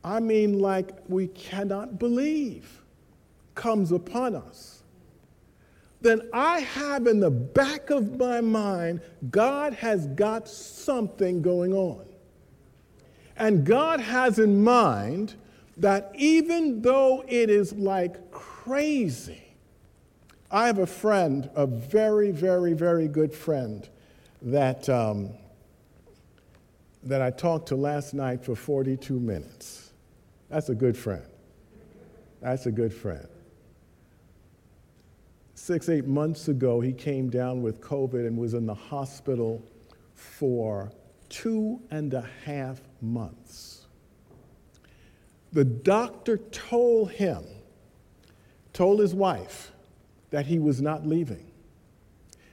I 0.02 0.18
mean, 0.18 0.58
like 0.58 0.90
we 1.06 1.28
cannot 1.28 2.00
believe 2.00 2.82
comes 3.54 3.92
upon 3.92 4.34
us, 4.34 4.82
then 6.00 6.22
I 6.32 6.58
have 6.58 7.06
in 7.06 7.20
the 7.20 7.30
back 7.30 7.90
of 7.90 8.18
my 8.18 8.40
mind, 8.40 9.02
God 9.30 9.74
has 9.74 10.08
got 10.08 10.48
something 10.48 11.40
going 11.40 11.72
on. 11.72 12.04
And 13.36 13.64
God 13.64 14.00
has 14.00 14.40
in 14.40 14.64
mind 14.64 15.36
that 15.76 16.10
even 16.16 16.82
though 16.82 17.22
it 17.28 17.48
is 17.48 17.72
like 17.74 18.32
crazy, 18.32 19.45
I 20.50 20.66
have 20.66 20.78
a 20.78 20.86
friend, 20.86 21.50
a 21.54 21.66
very, 21.66 22.30
very, 22.30 22.72
very 22.72 23.08
good 23.08 23.34
friend, 23.34 23.88
that, 24.42 24.88
um, 24.88 25.30
that 27.02 27.20
I 27.20 27.30
talked 27.30 27.68
to 27.68 27.76
last 27.76 28.14
night 28.14 28.44
for 28.44 28.54
42 28.54 29.18
minutes. 29.18 29.92
That's 30.48 30.68
a 30.68 30.74
good 30.74 30.96
friend. 30.96 31.24
That's 32.40 32.66
a 32.66 32.70
good 32.70 32.94
friend. 32.94 33.26
Six, 35.54 35.88
eight 35.88 36.06
months 36.06 36.48
ago, 36.48 36.80
he 36.80 36.92
came 36.92 37.28
down 37.28 37.62
with 37.62 37.80
COVID 37.80 38.26
and 38.26 38.36
was 38.36 38.54
in 38.54 38.66
the 38.66 38.74
hospital 38.74 39.64
for 40.14 40.92
two 41.28 41.80
and 41.90 42.14
a 42.14 42.28
half 42.44 42.80
months. 43.00 43.86
The 45.52 45.64
doctor 45.64 46.36
told 46.36 47.10
him, 47.10 47.44
told 48.72 49.00
his 49.00 49.14
wife, 49.14 49.72
that 50.30 50.46
he 50.46 50.58
was 50.58 50.80
not 50.80 51.06
leaving. 51.06 51.50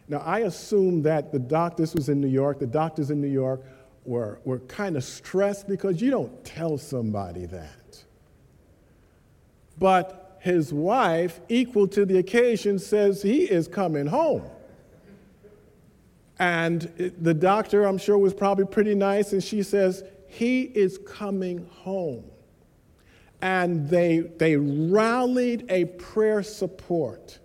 Now, 0.07 0.19
I 0.19 0.39
assume 0.39 1.03
that 1.03 1.31
the 1.31 1.39
doctors 1.39 1.93
was 1.93 2.09
in 2.09 2.19
New 2.19 2.27
York, 2.27 2.59
the 2.59 2.67
doctors 2.67 3.09
in 3.09 3.21
New 3.21 3.27
York 3.27 3.61
were, 4.05 4.39
were 4.43 4.59
kind 4.59 4.97
of 4.97 5.03
stressed 5.03 5.67
because 5.67 6.01
you 6.01 6.11
don't 6.11 6.43
tell 6.43 6.77
somebody 6.77 7.45
that. 7.45 8.03
But 9.77 10.37
his 10.41 10.73
wife, 10.73 11.39
equal 11.47 11.87
to 11.89 12.05
the 12.05 12.17
occasion, 12.17 12.79
says 12.79 13.21
he 13.21 13.43
is 13.43 13.67
coming 13.67 14.07
home. 14.07 14.43
And 16.37 16.81
the 17.19 17.33
doctor, 17.33 17.85
I'm 17.85 17.97
sure, 17.97 18.17
was 18.17 18.33
probably 18.33 18.65
pretty 18.65 18.95
nice, 18.95 19.31
and 19.31 19.41
she 19.43 19.63
says, 19.63 20.03
He 20.27 20.63
is 20.63 20.99
coming 21.07 21.69
home. 21.71 22.25
And 23.41 23.87
they, 23.89 24.19
they 24.19 24.57
rallied 24.57 25.65
a 25.69 25.85
prayer 25.85 26.43
support 26.43 27.39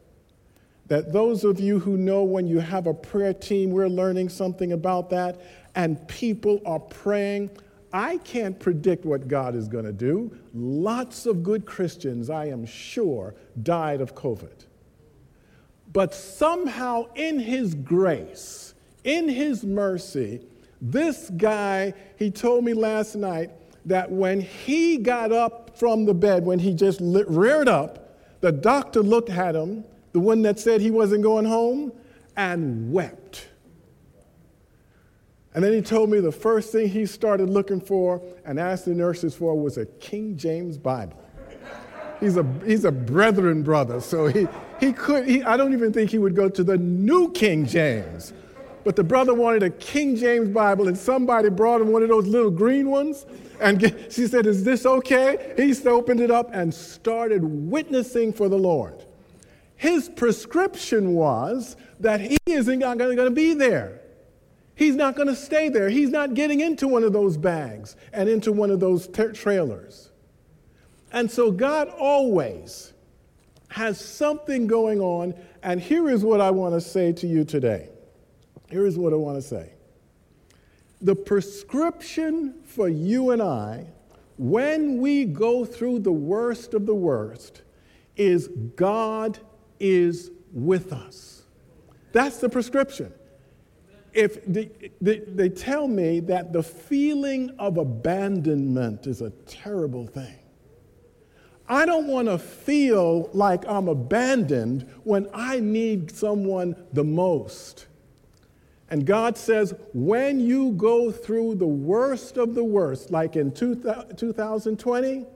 that 0.89 1.13
those 1.13 1.45
of 1.45 1.61
you 1.61 1.79
who 1.79 1.97
know 1.97 2.25
when 2.25 2.47
you 2.47 2.59
have 2.59 2.87
a 2.87 2.95
prayer 2.95 3.35
team, 3.35 3.71
we're 3.71 3.89
learning 3.89 4.29
something 4.29 4.73
about 4.73 5.11
that, 5.11 5.41
and 5.75 6.07
people 6.09 6.61
are 6.67 6.81
praying. 6.81 7.51
I 7.93 8.19
can't 8.19 8.59
predict 8.59 9.05
what 9.05 9.29
God 9.29 9.55
is 9.55 9.69
going 9.69 9.85
to 9.85 9.93
do. 9.93 10.37
Lots 10.55 11.27
of 11.27 11.43
good 11.43 11.67
Christians, 11.67 12.31
I 12.31 12.47
am 12.47 12.67
sure, 12.67 13.35
died 13.63 14.01
of 14.01 14.15
COVID. 14.15 14.67
But 15.93 16.15
somehow, 16.15 17.07
in 17.15 17.39
His 17.39 17.75
grace, 17.75 18.75
in 19.05 19.29
His 19.29 19.65
mercy, 19.65 20.43
this 20.81 21.31
guy, 21.31 21.95
he 22.17 22.31
told 22.31 22.65
me 22.65 22.73
last 22.73 23.17
night 23.17 23.51
that 23.85 24.11
when 24.11 24.41
he 24.41 24.99
got 24.99 25.33
up 25.33 25.77
from 25.79 26.05
the 26.05 26.15
bed, 26.15 26.45
when 26.45 26.59
he 26.59 26.75
just 26.75 27.01
reared 27.01 27.69
up, 27.69 28.17
the 28.41 28.53
doctor 28.53 29.03
looked 29.03 29.31
at 29.31 29.55
him, 29.55 29.85
the 30.13 30.21
one 30.21 30.43
that 30.43 30.59
said 30.59 30.81
he 30.81 30.91
wasn't 30.91 31.23
going 31.23 31.45
home, 31.45 31.93
and 32.37 32.93
wept. 32.93 33.49
And 35.55 35.65
then 35.65 35.73
he 35.73 35.83
told 35.83 36.11
me 36.11 36.21
the 36.21 36.33
first 36.33 36.71
thing 36.71 36.89
he 36.89 37.05
started 37.07 37.51
looking 37.51 37.81
for 37.81 38.23
and 38.45 38.61
asked 38.61 38.85
the 38.85 38.95
nurses 38.95 39.35
for 39.35 39.59
was 39.59 39.77
a 39.77 39.87
King 39.87 40.37
James 40.37 40.79
Bible. 40.79 41.19
He's 42.21 42.37
a, 42.37 42.47
he's 42.65 42.85
a 42.85 42.93
brethren 42.93 43.63
brother, 43.63 44.01
so 44.01 44.27
he, 44.27 44.47
he 44.81 44.93
could, 44.93 45.27
he, 45.27 45.43
I 45.43 45.57
don't 45.57 45.73
even 45.73 45.93
think 45.93 46.11
he 46.11 46.19
would 46.19 46.35
go 46.35 46.49
to 46.49 46.65
the 46.65 46.77
New 46.77 47.31
King 47.33 47.65
James. 47.67 48.33
But 48.85 48.97
the 48.97 49.05
brother 49.05 49.35
wanted 49.35 49.63
a 49.63 49.71
King 49.71 50.17
James 50.17 50.49
Bible, 50.49 50.89
and 50.89 50.97
somebody 50.97 51.51
brought 51.51 51.81
him 51.81 51.93
one 51.93 52.03
of 52.03 52.09
those 52.09 52.27
little 52.27 52.51
green 52.51 52.91
ones. 52.91 53.27
And 53.61 53.79
get, 53.79 54.13
she 54.13 54.27
said, 54.27 54.47
Is 54.47 54.65
this 54.65 54.87
okay? 54.87 55.55
He 55.57 55.75
opened 55.87 56.21
it 56.21 56.31
up 56.31 56.51
and 56.53 56.73
started 56.73 57.43
witnessing 57.45 58.33
for 58.33 58.49
the 58.49 58.59
Lord. 58.59 58.98
His 59.79 60.09
prescription 60.09 61.15
was 61.15 61.77
that 62.01 62.21
he 62.21 62.37
isn't 62.47 62.81
going 62.81 63.17
to 63.17 63.31
be 63.31 63.55
there. 63.55 64.01
He's 64.75 64.97
not 64.97 65.15
going 65.15 65.29
to 65.29 65.37
stay 65.37 65.69
there. 65.69 65.89
He's 65.89 66.11
not 66.11 66.35
getting 66.35 66.61
into 66.61 66.89
one 66.89 67.05
of 67.05 67.13
those 67.13 67.37
bags 67.37 67.95
and 68.13 68.29
into 68.29 68.53
one 68.53 68.73
of 68.73 68.81
those 68.81 69.07
ter- 69.07 69.33
trailers. 69.33 70.11
And 71.13 71.31
so 71.31 71.53
God 71.53 71.89
always 71.97 72.93
has 73.69 74.01
something 74.01 74.67
going 74.67 75.01
on. 75.01 75.35
And 75.63 75.81
here 75.81 76.11
is 76.11 76.25
what 76.25 76.41
I 76.41 76.51
want 76.51 76.75
to 76.75 76.81
say 76.81 77.13
to 77.13 77.29
you 77.29 77.45
today. 77.45 77.89
Here 78.71 78.85
is 78.85 78.99
what 78.99 79.13
I 79.13 79.17
want 79.17 79.37
to 79.37 79.43
say. 79.43 79.73
The 81.01 81.15
prescription 81.15 82.55
for 82.65 82.89
you 82.89 83.31
and 83.31 83.41
I, 83.41 83.87
when 84.39 84.99
we 84.99 85.25
go 85.25 85.65
through 85.65 86.01
the 86.01 86.13
worst 86.13 86.75
of 86.75 86.85
the 86.85 86.95
worst, 86.95 87.63
is 88.17 88.49
God 88.75 89.39
is 89.81 90.31
with 90.53 90.93
us. 90.93 91.43
That's 92.13 92.39
the 92.39 92.49
prescription. 92.49 93.13
If 94.13 94.45
they, 94.47 94.71
they, 95.01 95.19
they, 95.19 95.49
tell 95.49 95.87
me 95.87 96.21
that 96.21 96.53
the 96.53 96.63
feeling 96.63 97.51
of 97.59 97.77
abandonment 97.77 99.07
is 99.07 99.21
a 99.21 99.31
terrible 99.47 100.07
thing. 100.07 100.39
I 101.69 101.85
don't 101.85 102.07
want 102.07 102.29
to 102.29 102.39
feel 102.39 103.29
like 103.35 103.69
I'm 103.69 103.89
abandoned 103.89 104.89
when 105.05 105.29
I 105.35 105.61
need 105.61 106.11
someone 106.11 106.75
the 106.95 107.05
most. 107.05 107.87
And 108.91 109.05
God 109.05 109.37
says, 109.37 109.75
when 109.93 110.41
you 110.41 110.73
go 110.73 111.13
through 111.13 111.57
the 111.57 111.67
worst 111.67 112.39
of 112.39 112.55
the 112.55 112.65
worst, 112.65 113.11
like 113.11 113.37
in 113.37 113.53
2020, 113.53 115.27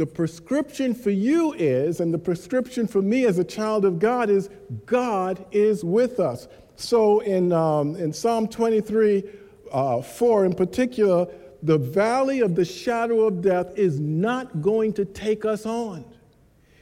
the 0.00 0.06
prescription 0.06 0.94
for 0.94 1.10
you 1.10 1.52
is, 1.52 2.00
and 2.00 2.12
the 2.12 2.18
prescription 2.18 2.86
for 2.86 3.02
me 3.02 3.26
as 3.26 3.38
a 3.38 3.44
child 3.44 3.84
of 3.84 3.98
God 3.98 4.30
is, 4.30 4.48
God 4.86 5.44
is 5.52 5.84
with 5.84 6.18
us. 6.18 6.48
So 6.74 7.20
in, 7.20 7.52
um, 7.52 7.96
in 7.96 8.10
Psalm 8.10 8.48
23, 8.48 9.22
uh, 9.70 10.00
4 10.00 10.46
in 10.46 10.54
particular, 10.54 11.26
the 11.62 11.76
valley 11.76 12.40
of 12.40 12.54
the 12.54 12.64
shadow 12.64 13.26
of 13.26 13.42
death 13.42 13.76
is 13.76 14.00
not 14.00 14.62
going 14.62 14.94
to 14.94 15.04
take 15.04 15.44
us 15.44 15.66
on. 15.66 16.06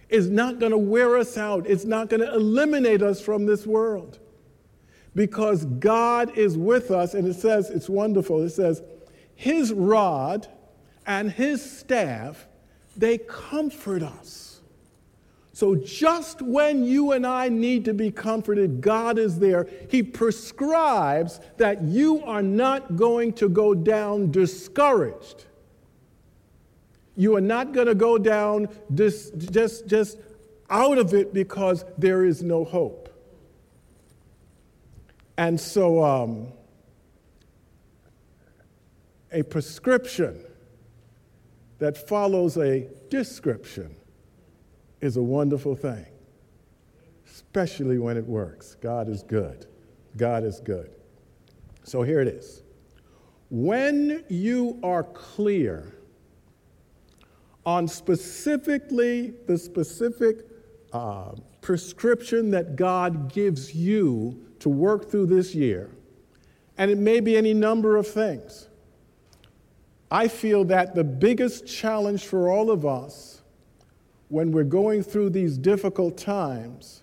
It's 0.08 0.28
not 0.28 0.60
going 0.60 0.70
to 0.70 0.78
wear 0.78 1.18
us 1.18 1.36
out. 1.36 1.66
It's 1.66 1.84
not 1.84 2.08
going 2.08 2.20
to 2.20 2.32
eliminate 2.32 3.02
us 3.02 3.20
from 3.20 3.46
this 3.46 3.66
world 3.66 4.20
because 5.16 5.64
God 5.64 6.38
is 6.38 6.56
with 6.56 6.92
us. 6.92 7.14
And 7.14 7.26
it 7.26 7.34
says, 7.34 7.68
it's 7.68 7.88
wonderful. 7.88 8.44
It 8.44 8.50
says, 8.50 8.80
His 9.34 9.72
rod 9.72 10.46
and 11.04 11.32
His 11.32 11.68
staff, 11.68 12.46
they 12.98 13.18
comfort 13.18 14.02
us. 14.02 14.60
So 15.52 15.74
just 15.74 16.42
when 16.42 16.84
you 16.84 17.12
and 17.12 17.26
I 17.26 17.48
need 17.48 17.84
to 17.86 17.94
be 17.94 18.10
comforted, 18.10 18.80
God 18.80 19.18
is 19.18 19.38
there. 19.38 19.66
He 19.88 20.02
prescribes 20.02 21.40
that 21.56 21.82
you 21.82 22.22
are 22.24 22.42
not 22.42 22.96
going 22.96 23.32
to 23.34 23.48
go 23.48 23.74
down 23.74 24.30
discouraged. 24.30 25.46
You 27.16 27.34
are 27.34 27.40
not 27.40 27.72
going 27.72 27.88
to 27.88 27.94
go 27.94 28.18
down 28.18 28.68
dis- 28.94 29.30
just, 29.30 29.88
just 29.88 30.18
out 30.70 30.98
of 30.98 31.14
it 31.14 31.34
because 31.34 31.84
there 31.96 32.24
is 32.24 32.42
no 32.42 32.64
hope. 32.64 33.08
And 35.36 35.60
so, 35.60 36.04
um, 36.04 36.48
a 39.32 39.42
prescription 39.42 40.44
that 41.78 42.08
follows 42.08 42.56
a 42.56 42.88
description 43.08 43.94
is 45.00 45.16
a 45.16 45.22
wonderful 45.22 45.76
thing, 45.76 46.06
especially 47.26 47.98
when 47.98 48.16
it 48.16 48.26
works. 48.26 48.76
God 48.80 49.08
is 49.08 49.22
good. 49.22 49.66
God 50.16 50.44
is 50.44 50.60
good. 50.60 50.90
So 51.84 52.02
here 52.02 52.20
it 52.20 52.28
is. 52.28 52.62
When 53.50 54.24
you 54.28 54.78
are 54.82 55.04
clear 55.04 55.94
on 57.64 57.86
specifically 57.86 59.34
the 59.46 59.56
specific 59.56 60.46
uh, 60.92 61.32
prescription 61.60 62.50
that 62.50 62.76
God 62.76 63.32
gives 63.32 63.74
you 63.74 64.46
to 64.60 64.68
work 64.68 65.10
through 65.10 65.26
this 65.26 65.54
year, 65.54 65.90
and 66.76 66.90
it 66.90 66.98
may 66.98 67.20
be 67.20 67.36
any 67.36 67.54
number 67.54 67.96
of 67.96 68.06
things. 68.06 68.67
I 70.10 70.28
feel 70.28 70.64
that 70.64 70.94
the 70.94 71.04
biggest 71.04 71.66
challenge 71.66 72.24
for 72.24 72.50
all 72.50 72.70
of 72.70 72.86
us 72.86 73.42
when 74.28 74.52
we're 74.52 74.64
going 74.64 75.02
through 75.02 75.30
these 75.30 75.58
difficult 75.58 76.16
times 76.16 77.02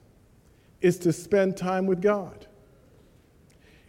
is 0.82 0.98
to 1.00 1.14
spend 1.14 1.58
time 1.58 1.86
with 1.86 2.02
God. 2.02 2.48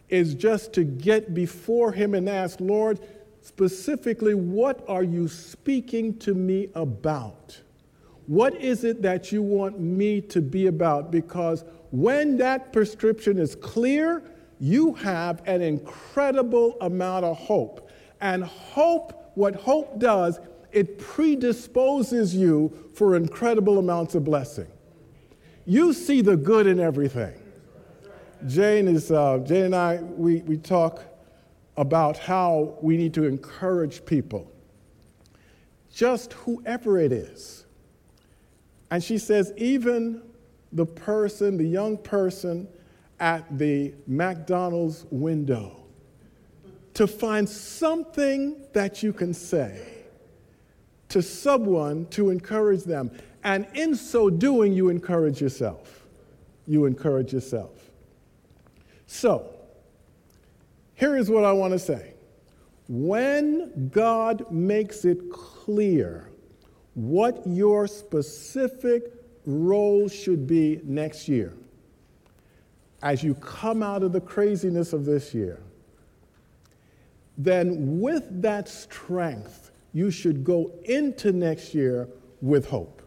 Is 0.09 0.35
just 0.35 0.73
to 0.73 0.83
get 0.83 1.33
before 1.33 1.91
Him 1.91 2.13
and 2.13 2.29
ask, 2.29 2.61
Lord, 2.61 2.99
specifically, 3.41 4.35
what 4.35 4.83
are 4.87 5.03
you 5.03 5.27
speaking 5.27 6.17
to 6.19 6.33
me 6.33 6.69
about? 6.75 7.59
What 8.27 8.55
is 8.55 8.83
it 8.83 9.01
that 9.01 9.31
you 9.31 9.41
want 9.41 9.79
me 9.79 10.21
to 10.21 10.41
be 10.41 10.67
about? 10.67 11.11
Because 11.11 11.63
when 11.91 12.37
that 12.37 12.73
prescription 12.73 13.37
is 13.37 13.55
clear, 13.55 14.23
you 14.59 14.93
have 14.95 15.41
an 15.45 15.61
incredible 15.61 16.77
amount 16.81 17.25
of 17.25 17.37
hope. 17.37 17.86
And 18.21 18.43
hope, 18.43 19.31
what 19.35 19.55
hope 19.55 19.99
does, 19.99 20.39
it 20.71 20.97
predisposes 20.99 22.35
you 22.35 22.71
for 22.93 23.15
incredible 23.15 23.77
amounts 23.77 24.15
of 24.15 24.23
blessing. 24.23 24.67
You 25.65 25.93
see 25.93 26.21
the 26.21 26.37
good 26.37 26.67
in 26.67 26.79
everything. 26.79 27.33
Jane 28.45 28.87
is 28.87 29.11
uh, 29.11 29.39
Jane 29.39 29.65
and 29.65 29.75
I 29.75 29.97
we, 29.97 30.37
we 30.41 30.57
talk 30.57 31.03
about 31.75 32.17
how 32.17 32.77
we 32.81 32.97
need 32.97 33.13
to 33.15 33.23
encourage 33.23 34.05
people. 34.05 34.51
Just 35.93 36.33
whoever 36.33 36.99
it 36.99 37.11
is. 37.11 37.65
And 38.91 39.03
she 39.03 39.17
says, 39.17 39.51
even 39.57 40.21
the 40.71 40.85
person, 40.85 41.57
the 41.57 41.65
young 41.65 41.97
person 41.97 42.67
at 43.19 43.57
the 43.57 43.93
McDonald's 44.05 45.05
window 45.09 45.76
to 46.97 47.05
find 47.05 47.47
something 47.47 48.59
that 48.73 49.03
you 49.03 49.13
can 49.13 49.31
say 49.31 49.87
to 51.09 51.21
someone 51.21 52.07
to 52.07 52.31
encourage 52.31 52.85
them. 52.85 53.11
And 53.43 53.67
in 53.75 53.95
so 53.95 54.31
doing, 54.31 54.73
you 54.73 54.89
encourage 54.89 55.39
yourself. 55.39 56.07
You 56.65 56.85
encourage 56.85 57.31
yourself. 57.31 57.69
So, 59.05 59.53
here 60.95 61.15
is 61.15 61.29
what 61.29 61.45
I 61.45 61.51
want 61.51 61.73
to 61.73 61.79
say. 61.79 62.15
When 62.89 63.89
God 63.89 64.51
makes 64.51 65.05
it 65.05 65.31
clear 65.31 66.31
what 66.95 67.45
your 67.45 67.85
specific 67.85 69.03
role 69.45 70.09
should 70.09 70.47
be 70.47 70.81
next 70.83 71.27
year 71.27 71.53
as 73.03 73.21
you 73.21 73.35
come 73.35 73.83
out 73.83 74.01
of 74.01 74.13
the 74.13 74.21
craziness 74.21 74.93
of 74.93 75.05
this 75.05 75.35
year, 75.35 75.61
then 77.37 77.99
with 77.99 78.41
that 78.41 78.67
strength, 78.67 79.71
you 79.93 80.09
should 80.11 80.43
go 80.43 80.71
into 80.85 81.31
next 81.31 81.73
year 81.73 82.07
with 82.41 82.67
hope. 82.67 83.01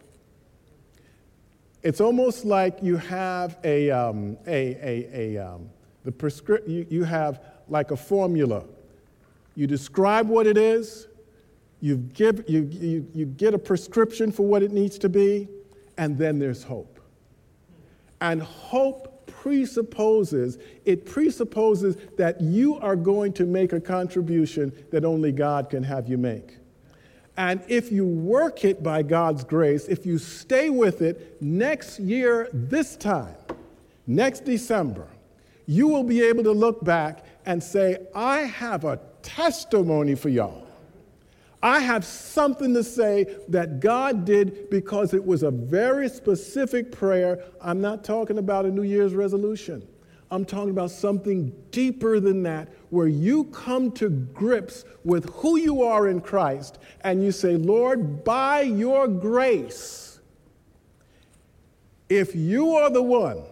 It's 1.83 2.01
almost 2.01 2.45
like 2.45 2.79
you 2.83 2.97
have 2.97 3.59
a, 3.65 3.91
um, 3.91 4.37
a, 4.47 4.77
a, 4.83 5.37
a 5.37 5.47
um, 5.47 5.71
the 6.05 6.13
prescri- 6.13 6.67
you, 6.69 6.87
you 6.91 7.05
have 7.05 7.41
like 7.69 7.91
a 7.91 7.97
formula. 7.97 8.65
You 9.55 9.67
describe 9.67 10.29
what 10.29 10.47
it 10.47 10.57
is, 10.57 11.09
you, 11.81 11.97
give, 11.97 12.45
you, 12.49 12.69
you, 12.71 13.07
you 13.15 13.27
get 13.27 13.55
a 13.55 13.59
prescription 13.59 14.31
for 14.31 14.47
what 14.47 14.63
it 14.63 14.71
needs 14.71 14.99
to 14.99 15.09
be, 15.09 15.49
and 15.97 16.17
then 16.17 16.39
there's 16.39 16.63
hope. 16.63 17.01
And 18.21 18.43
hope 18.43 19.20
presupposes, 19.41 20.59
it 20.85 21.07
presupposes 21.07 21.97
that 22.19 22.41
you 22.43 22.77
are 22.77 22.95
going 22.95 23.33
to 23.33 23.47
make 23.47 23.73
a 23.73 23.81
contribution 23.81 24.71
that 24.91 25.03
only 25.03 25.33
God 25.33 25.71
can 25.71 25.83
have 25.83 26.09
you 26.09 26.19
make. 26.19 26.59
And 27.39 27.63
if 27.67 27.91
you 27.91 28.05
work 28.05 28.67
it 28.67 28.83
by 28.83 29.03
God's 29.03 29.43
grace, 29.45 29.89
if 29.89 30.05
you 30.05 30.19
stay 30.19 30.69
with 30.69 31.01
it 31.01 31.41
next 31.41 31.99
year, 31.99 32.51
this 32.53 32.97
time, 32.97 33.35
next 34.07 34.45
December, 34.45 35.07
you 35.65 35.89
will 35.89 36.05
be 36.05 36.21
able 36.23 36.45
to 36.45 36.53
look 36.53 36.85
back 36.85 37.25
and 37.47 37.63
say, 37.63 37.97
I 38.15 38.41
have 38.41 38.85
a 38.85 39.01
testimony 39.23 40.17
for 40.17 40.29
y'all. 40.29 40.67
I 41.63 41.81
have 41.81 42.05
something 42.05 42.73
to 42.75 42.83
say 42.83 43.37
that 43.49 43.81
God 43.81 44.25
did 44.25 44.71
because 44.71 45.13
it 45.13 45.25
was 45.25 45.43
a 45.43 45.51
very 45.51 46.09
specific 46.09 46.91
prayer. 46.91 47.45
I'm 47.61 47.81
not 47.81 48.03
talking 48.03 48.39
about 48.39 48.65
a 48.65 48.71
New 48.71 48.83
Year's 48.83 49.15
resolution. 49.15 49.87
I'm 50.31 50.45
talking 50.45 50.71
about 50.71 50.91
something 50.91 51.53
deeper 51.71 52.21
than 52.21 52.45
that, 52.45 52.69
where 52.91 53.09
you 53.09 53.45
come 53.45 53.91
to 53.93 54.09
grips 54.09 54.85
with 55.05 55.29
who 55.35 55.57
you 55.57 55.83
are 55.83 56.09
in 56.09 56.21
Christ 56.21 56.79
and 57.03 57.23
you 57.23 57.33
say, 57.33 57.57
Lord, 57.57 58.25
by 58.25 58.61
your 58.61 59.09
grace, 59.09 60.21
if 62.09 62.35
you 62.35 62.77
are 62.77 62.91
the 62.91 63.03
one 63.03 63.43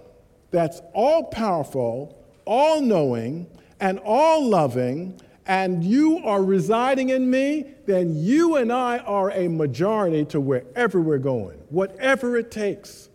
that's 0.51 0.81
all 0.95 1.25
powerful, 1.25 2.25
all 2.45 2.81
knowing, 2.81 3.49
and 3.81 3.99
all 4.05 4.49
loving, 4.49 5.21
and 5.49 5.83
you 5.83 6.19
are 6.19 6.45
residing 6.45 7.09
in 7.09 7.29
me, 7.29 7.65
then 7.87 8.15
you 8.15 8.57
and 8.57 8.71
I 8.71 8.99
are 8.99 9.31
a 9.31 9.49
majority 9.49 10.27
to 10.27 10.41
wherever 10.41 11.01
we're 11.01 11.17
going, 11.17 11.57
whatever 11.71 12.37
it 12.37 12.51
takes, 12.51 13.09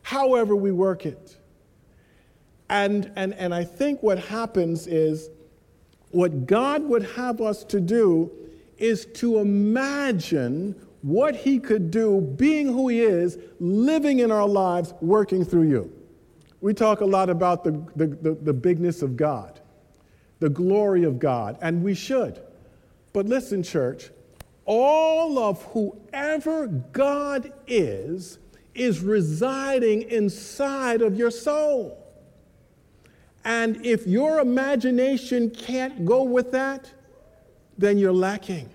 however 0.00 0.56
we 0.56 0.72
work 0.72 1.04
it. 1.04 1.36
And, 2.70 3.12
and, 3.16 3.34
and 3.34 3.54
I 3.54 3.64
think 3.64 4.02
what 4.02 4.18
happens 4.18 4.86
is 4.86 5.28
what 6.10 6.46
God 6.46 6.82
would 6.84 7.04
have 7.12 7.42
us 7.42 7.62
to 7.64 7.80
do 7.80 8.32
is 8.78 9.04
to 9.16 9.38
imagine 9.38 10.74
what 11.02 11.36
He 11.36 11.58
could 11.58 11.90
do, 11.90 12.22
being 12.22 12.66
who 12.66 12.88
He 12.88 13.00
is, 13.00 13.36
living 13.60 14.20
in 14.20 14.32
our 14.32 14.48
lives, 14.48 14.94
working 15.02 15.44
through 15.44 15.68
you. 15.68 15.92
We 16.62 16.72
talk 16.72 17.02
a 17.02 17.04
lot 17.04 17.28
about 17.28 17.62
the, 17.62 17.72
the, 17.94 18.06
the, 18.06 18.34
the 18.34 18.52
bigness 18.54 19.02
of 19.02 19.18
God 19.18 19.53
the 20.44 20.50
glory 20.50 21.04
of 21.04 21.18
God, 21.18 21.56
and 21.62 21.82
we 21.82 21.94
should. 21.94 22.38
But 23.14 23.24
listen, 23.24 23.62
church, 23.62 24.10
all 24.66 25.38
of 25.38 25.62
whoever 25.72 26.66
God 26.66 27.50
is 27.66 28.38
is 28.74 29.00
residing 29.00 30.02
inside 30.02 31.00
of 31.00 31.16
your 31.16 31.30
soul. 31.30 31.98
And 33.46 33.86
if 33.86 34.06
your 34.06 34.40
imagination 34.40 35.48
can't 35.48 36.04
go 36.04 36.24
with 36.24 36.52
that, 36.52 36.92
then 37.78 37.96
you're 37.96 38.12
lacking. 38.12 38.68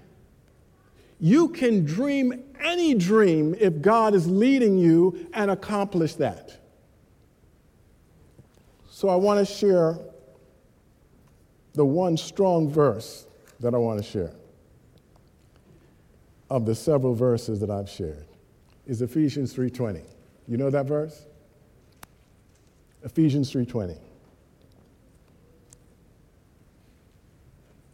You 1.19 1.49
can 1.49 1.85
dream 1.85 2.45
any 2.59 2.95
dream 2.95 3.55
if 3.59 3.79
God 3.79 4.15
is 4.15 4.25
leading 4.27 4.79
you 4.79 5.27
and 5.35 5.51
accomplish 5.51 6.15
that. 6.15 6.59
So 8.89 9.07
I 9.07 9.17
want 9.17 9.47
to 9.47 9.53
share 9.53 9.99
the 11.73 11.85
one 11.85 12.17
strong 12.17 12.69
verse 12.69 13.25
that 13.59 13.73
I 13.73 13.77
want 13.77 14.03
to 14.03 14.09
share 14.09 14.33
of 16.49 16.65
the 16.65 16.75
several 16.75 17.13
verses 17.13 17.59
that 17.59 17.69
I've 17.69 17.89
shared 17.89 18.25
is 18.87 19.01
Ephesians 19.01 19.53
3:20. 19.53 20.03
You 20.47 20.57
know 20.57 20.69
that 20.69 20.85
verse? 20.85 21.25
Ephesians 23.03 23.51
3:20. 23.51 23.97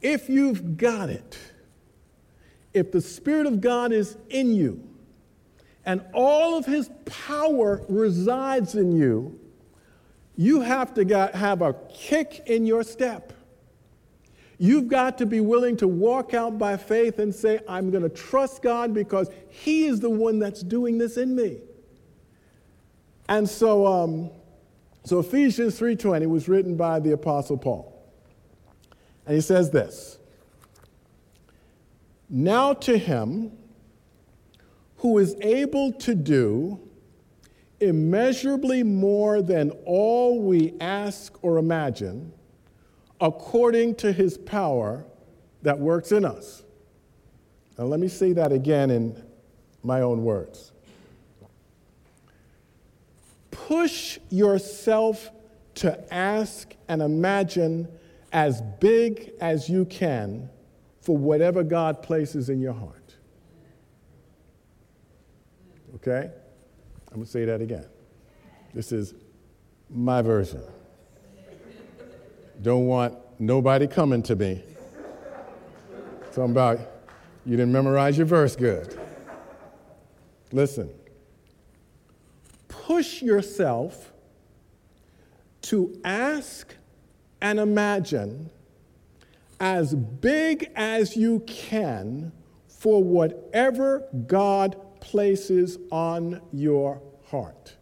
If 0.01 0.29
you've 0.29 0.77
got 0.77 1.09
it, 1.09 1.37
if 2.73 2.91
the 2.91 3.01
Spirit 3.01 3.47
of 3.47 3.59
God 3.59 3.91
is 3.91 4.17
in 4.29 4.53
you, 4.53 4.83
and 5.85 6.03
all 6.13 6.57
of 6.57 6.65
His 6.65 6.89
power 7.05 7.81
resides 7.89 8.75
in 8.75 8.91
you, 8.91 9.39
you 10.37 10.61
have 10.61 10.93
to 10.95 11.29
have 11.33 11.61
a 11.61 11.73
kick 11.93 12.43
in 12.45 12.65
your 12.65 12.83
step. 12.83 13.33
You've 14.57 14.87
got 14.87 15.17
to 15.17 15.25
be 15.25 15.41
willing 15.41 15.75
to 15.77 15.87
walk 15.87 16.33
out 16.33 16.57
by 16.57 16.77
faith 16.77 17.19
and 17.19 17.33
say, 17.33 17.59
I'm 17.67 17.91
going 17.91 18.03
to 18.03 18.09
trust 18.09 18.61
God 18.61 18.93
because 18.93 19.29
He 19.49 19.85
is 19.85 19.99
the 19.99 20.09
one 20.09 20.39
that's 20.39 20.61
doing 20.61 20.97
this 20.97 21.17
in 21.17 21.35
me. 21.35 21.59
And 23.27 23.49
so, 23.49 23.85
um, 23.85 24.29
so 25.03 25.19
Ephesians 25.19 25.79
3.20 25.79 26.27
was 26.27 26.47
written 26.47 26.77
by 26.77 26.99
the 26.99 27.11
Apostle 27.11 27.57
Paul. 27.57 27.91
And 29.25 29.35
he 29.35 29.41
says 29.41 29.71
this, 29.71 30.19
Now 32.29 32.73
to 32.73 32.97
him 32.97 33.51
who 34.97 35.17
is 35.17 35.35
able 35.41 35.91
to 35.93 36.13
do 36.13 36.79
immeasurably 37.79 38.83
more 38.83 39.41
than 39.41 39.71
all 39.85 40.39
we 40.41 40.75
ask 40.79 41.43
or 41.43 41.57
imagine– 41.57 42.31
according 43.21 43.95
to 43.95 44.11
his 44.11 44.37
power 44.37 45.05
that 45.61 45.79
works 45.79 46.11
in 46.11 46.25
us. 46.25 46.63
Now, 47.77 47.85
let 47.85 47.99
me 47.99 48.07
say 48.07 48.33
that 48.33 48.51
again 48.51 48.89
in 48.89 49.21
my 49.83 50.01
own 50.01 50.23
words. 50.23 50.71
Push 53.51 54.19
yourself 54.29 55.31
to 55.75 56.13
ask 56.13 56.73
and 56.87 57.01
imagine 57.01 57.87
as 58.31 58.61
big 58.79 59.31
as 59.41 59.69
you 59.69 59.85
can 59.85 60.49
for 61.01 61.17
whatever 61.17 61.63
God 61.63 62.01
places 62.01 62.49
in 62.49 62.59
your 62.59 62.73
heart. 62.73 63.15
Okay? 65.95 66.31
I'm 67.09 67.15
going 67.15 67.25
to 67.25 67.31
say 67.31 67.45
that 67.45 67.61
again. 67.61 67.85
This 68.73 68.91
is 68.91 69.13
my 69.89 70.21
version. 70.21 70.61
Don't 72.61 72.85
want 72.85 73.15
nobody 73.39 73.87
coming 73.87 74.23
to 74.23 74.35
me. 74.35 74.63
Something 76.31 76.51
about 76.51 76.79
you 77.45 77.57
didn't 77.57 77.71
memorize 77.71 78.17
your 78.17 78.25
verse 78.25 78.55
good. 78.55 78.99
Listen, 80.51 80.89
push 82.67 83.21
yourself 83.21 84.13
to 85.63 85.99
ask 86.03 86.75
and 87.41 87.59
imagine 87.59 88.49
as 89.59 89.95
big 89.95 90.71
as 90.75 91.15
you 91.15 91.39
can 91.41 92.31
for 92.67 93.03
whatever 93.03 94.07
God 94.27 94.75
places 94.99 95.77
on 95.91 96.41
your 96.51 97.01
heart. 97.25 97.75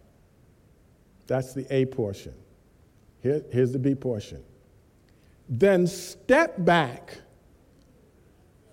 That's 1.28 1.54
the 1.54 1.66
A 1.74 1.86
portion. 1.86 2.34
Here, 3.22 3.42
here's 3.52 3.72
the 3.72 3.80
B 3.80 3.96
portion 3.96 4.44
then 5.50 5.88
step 5.88 6.56
back 6.64 7.20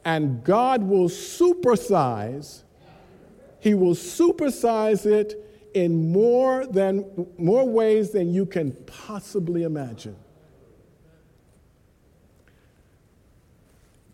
and 0.04 0.42
God 0.42 0.82
will 0.82 1.08
supersize, 1.08 2.62
He 3.60 3.74
will 3.74 3.94
supersize 3.94 5.06
it 5.06 5.46
in 5.74 6.10
more, 6.10 6.66
than, 6.66 7.28
more 7.38 7.68
ways 7.68 8.10
than 8.10 8.32
you 8.32 8.46
can 8.46 8.72
possibly 8.86 9.62
imagine. 9.62 10.16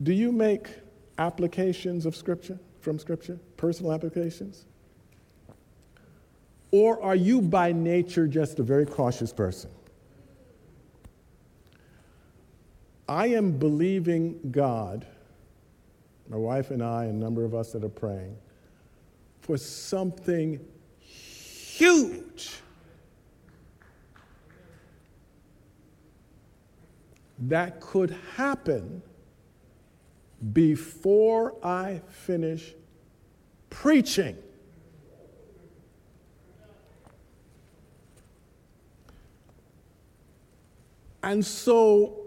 Do 0.02 0.12
you 0.12 0.32
make 0.32 0.68
applications 1.18 2.04
of 2.04 2.14
Scripture, 2.14 2.58
from 2.80 2.98
Scripture, 2.98 3.38
personal 3.56 3.92
applications? 3.92 4.66
Or 6.72 7.02
are 7.02 7.16
you 7.16 7.40
by 7.40 7.72
nature 7.72 8.26
just 8.26 8.58
a 8.58 8.62
very 8.62 8.84
cautious 8.84 9.32
person? 9.32 9.70
I 13.08 13.28
am 13.28 13.52
believing 13.52 14.50
God, 14.50 15.06
my 16.28 16.36
wife 16.36 16.70
and 16.70 16.82
I, 16.82 17.04
and 17.04 17.22
a 17.22 17.24
number 17.24 17.44
of 17.44 17.54
us 17.54 17.72
that 17.72 17.84
are 17.84 17.88
praying, 17.88 18.36
for 19.40 19.56
something 19.56 20.58
huge. 20.98 22.50
That 27.38 27.80
could 27.80 28.16
happen 28.34 29.02
before 30.52 31.54
I 31.62 32.00
finish 32.08 32.74
preaching. 33.70 34.36
And 41.22 41.44
so 41.44 42.25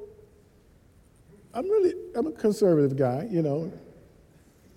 I'm 1.54 1.70
really, 1.70 1.94
I'm 2.16 2.28
a 2.28 2.32
conservative 2.32 2.96
guy, 2.96 3.28
you 3.30 3.42
know, 3.42 3.72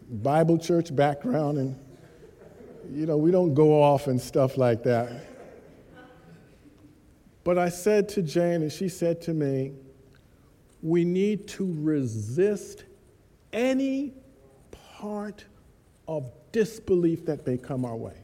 Bible 0.09 0.59
church 0.59 0.95
background, 0.95 1.59
and, 1.59 1.79
you 2.91 3.07
know, 3.07 3.17
we 3.17 3.31
don't 3.31 3.55
go 3.55 3.83
off 3.83 4.07
and 4.07 4.21
stuff 4.21 4.57
like 4.57 4.83
that. 4.85 5.27
But 7.45 7.59
I 7.59 7.69
said 7.69 8.09
to 8.11 8.23
Jane, 8.23 8.63
and 8.63 8.73
she 8.73 8.89
said 8.89 9.21
to 9.23 9.35
me, 9.35 9.73
we 10.83 11.05
need 11.05 11.47
to 11.49 11.75
resist 11.81 12.85
any 13.53 14.15
part 14.81 15.45
of 16.09 16.31
disbelief 16.53 17.25
that 17.27 17.47
may 17.47 17.57
come 17.57 17.85
our 17.85 17.97
way. 17.97 18.17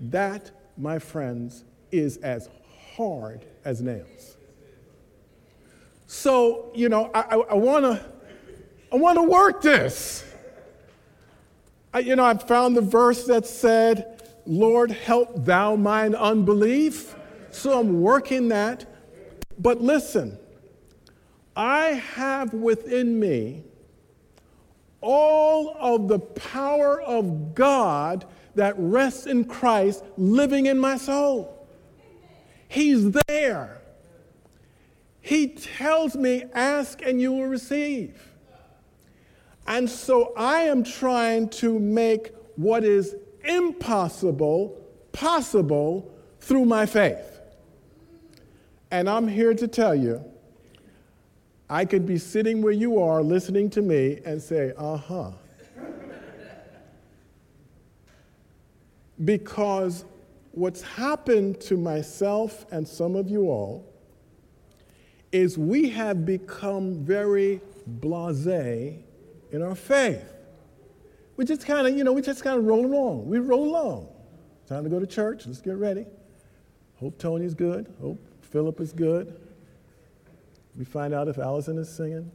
That, 0.00 0.50
my 0.76 0.98
friends, 0.98 1.64
is 1.90 2.16
as 2.18 2.48
hard 2.96 3.44
as 3.64 3.80
nails. 3.80 4.36
So, 6.06 6.70
you 6.74 6.88
know, 6.88 7.10
I, 7.14 7.20
I, 7.20 7.36
I 7.36 7.54
want 7.54 7.84
to 7.84 8.04
I 8.92 8.96
wanna 8.96 9.24
work 9.24 9.60
this. 9.60 10.24
I, 11.92 12.00
you 12.00 12.16
know, 12.16 12.24
I 12.24 12.34
found 12.34 12.76
the 12.76 12.80
verse 12.80 13.24
that 13.26 13.46
said, 13.46 14.22
Lord, 14.46 14.90
help 14.90 15.44
thou 15.44 15.74
mine 15.76 16.14
unbelief. 16.14 17.16
So 17.50 17.78
I'm 17.78 18.00
working 18.00 18.48
that. 18.48 18.86
But 19.58 19.80
listen, 19.80 20.38
I 21.56 21.86
have 22.14 22.52
within 22.52 23.18
me 23.18 23.64
all 25.00 25.76
of 25.78 26.08
the 26.08 26.18
power 26.18 27.00
of 27.00 27.54
God 27.54 28.26
that 28.54 28.74
rests 28.76 29.26
in 29.26 29.44
Christ 29.44 30.04
living 30.16 30.66
in 30.66 30.78
my 30.78 30.96
soul. 30.96 31.68
He's 32.68 33.10
there. 33.26 33.80
He 35.24 35.48
tells 35.48 36.16
me, 36.16 36.44
ask 36.52 37.00
and 37.00 37.18
you 37.18 37.32
will 37.32 37.46
receive. 37.46 38.20
And 39.66 39.88
so 39.88 40.34
I 40.36 40.64
am 40.64 40.84
trying 40.84 41.48
to 41.60 41.78
make 41.78 42.34
what 42.56 42.84
is 42.84 43.16
impossible 43.42 44.78
possible 45.12 46.14
through 46.40 46.66
my 46.66 46.84
faith. 46.84 47.40
And 48.90 49.08
I'm 49.08 49.26
here 49.26 49.54
to 49.54 49.66
tell 49.66 49.94
you, 49.94 50.22
I 51.70 51.86
could 51.86 52.04
be 52.04 52.18
sitting 52.18 52.60
where 52.60 52.74
you 52.74 53.00
are 53.00 53.22
listening 53.22 53.70
to 53.70 53.80
me 53.80 54.20
and 54.26 54.42
say, 54.42 54.74
uh 54.76 54.98
huh. 54.98 55.30
because 59.24 60.04
what's 60.52 60.82
happened 60.82 61.62
to 61.62 61.78
myself 61.78 62.66
and 62.70 62.86
some 62.86 63.16
of 63.16 63.30
you 63.30 63.44
all 63.48 63.93
is 65.34 65.58
we 65.58 65.90
have 65.90 66.24
become 66.24 67.02
very 67.02 67.60
blase 67.88 68.46
in 68.46 69.62
our 69.62 69.74
faith. 69.74 70.32
We 71.36 71.44
just 71.44 71.66
kind 71.66 71.88
of, 71.88 71.98
you 71.98 72.04
know, 72.04 72.12
we 72.12 72.22
just 72.22 72.44
kind 72.44 72.56
of 72.56 72.64
roll 72.64 72.86
along. 72.86 73.26
We 73.26 73.40
roll 73.40 73.68
along. 73.68 74.08
Time 74.68 74.84
to 74.84 74.88
go 74.88 75.00
to 75.00 75.06
church. 75.08 75.44
Let's 75.48 75.60
get 75.60 75.76
ready. 75.76 76.06
Hope 77.00 77.18
Tony's 77.18 77.52
good. 77.52 77.92
Hope 78.00 78.24
Philip 78.42 78.80
is 78.80 78.92
good. 78.92 79.36
We 80.78 80.84
find 80.84 81.12
out 81.12 81.26
if 81.26 81.38
Allison 81.38 81.78
is 81.78 81.88
singing. 81.88 82.30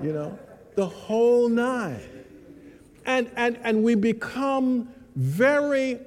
You 0.00 0.12
know, 0.12 0.38
the 0.76 0.86
whole 0.86 1.48
nine. 1.48 2.00
And, 3.06 3.28
and, 3.34 3.58
and 3.64 3.82
we 3.82 3.96
become 3.96 4.88
very 5.16 5.98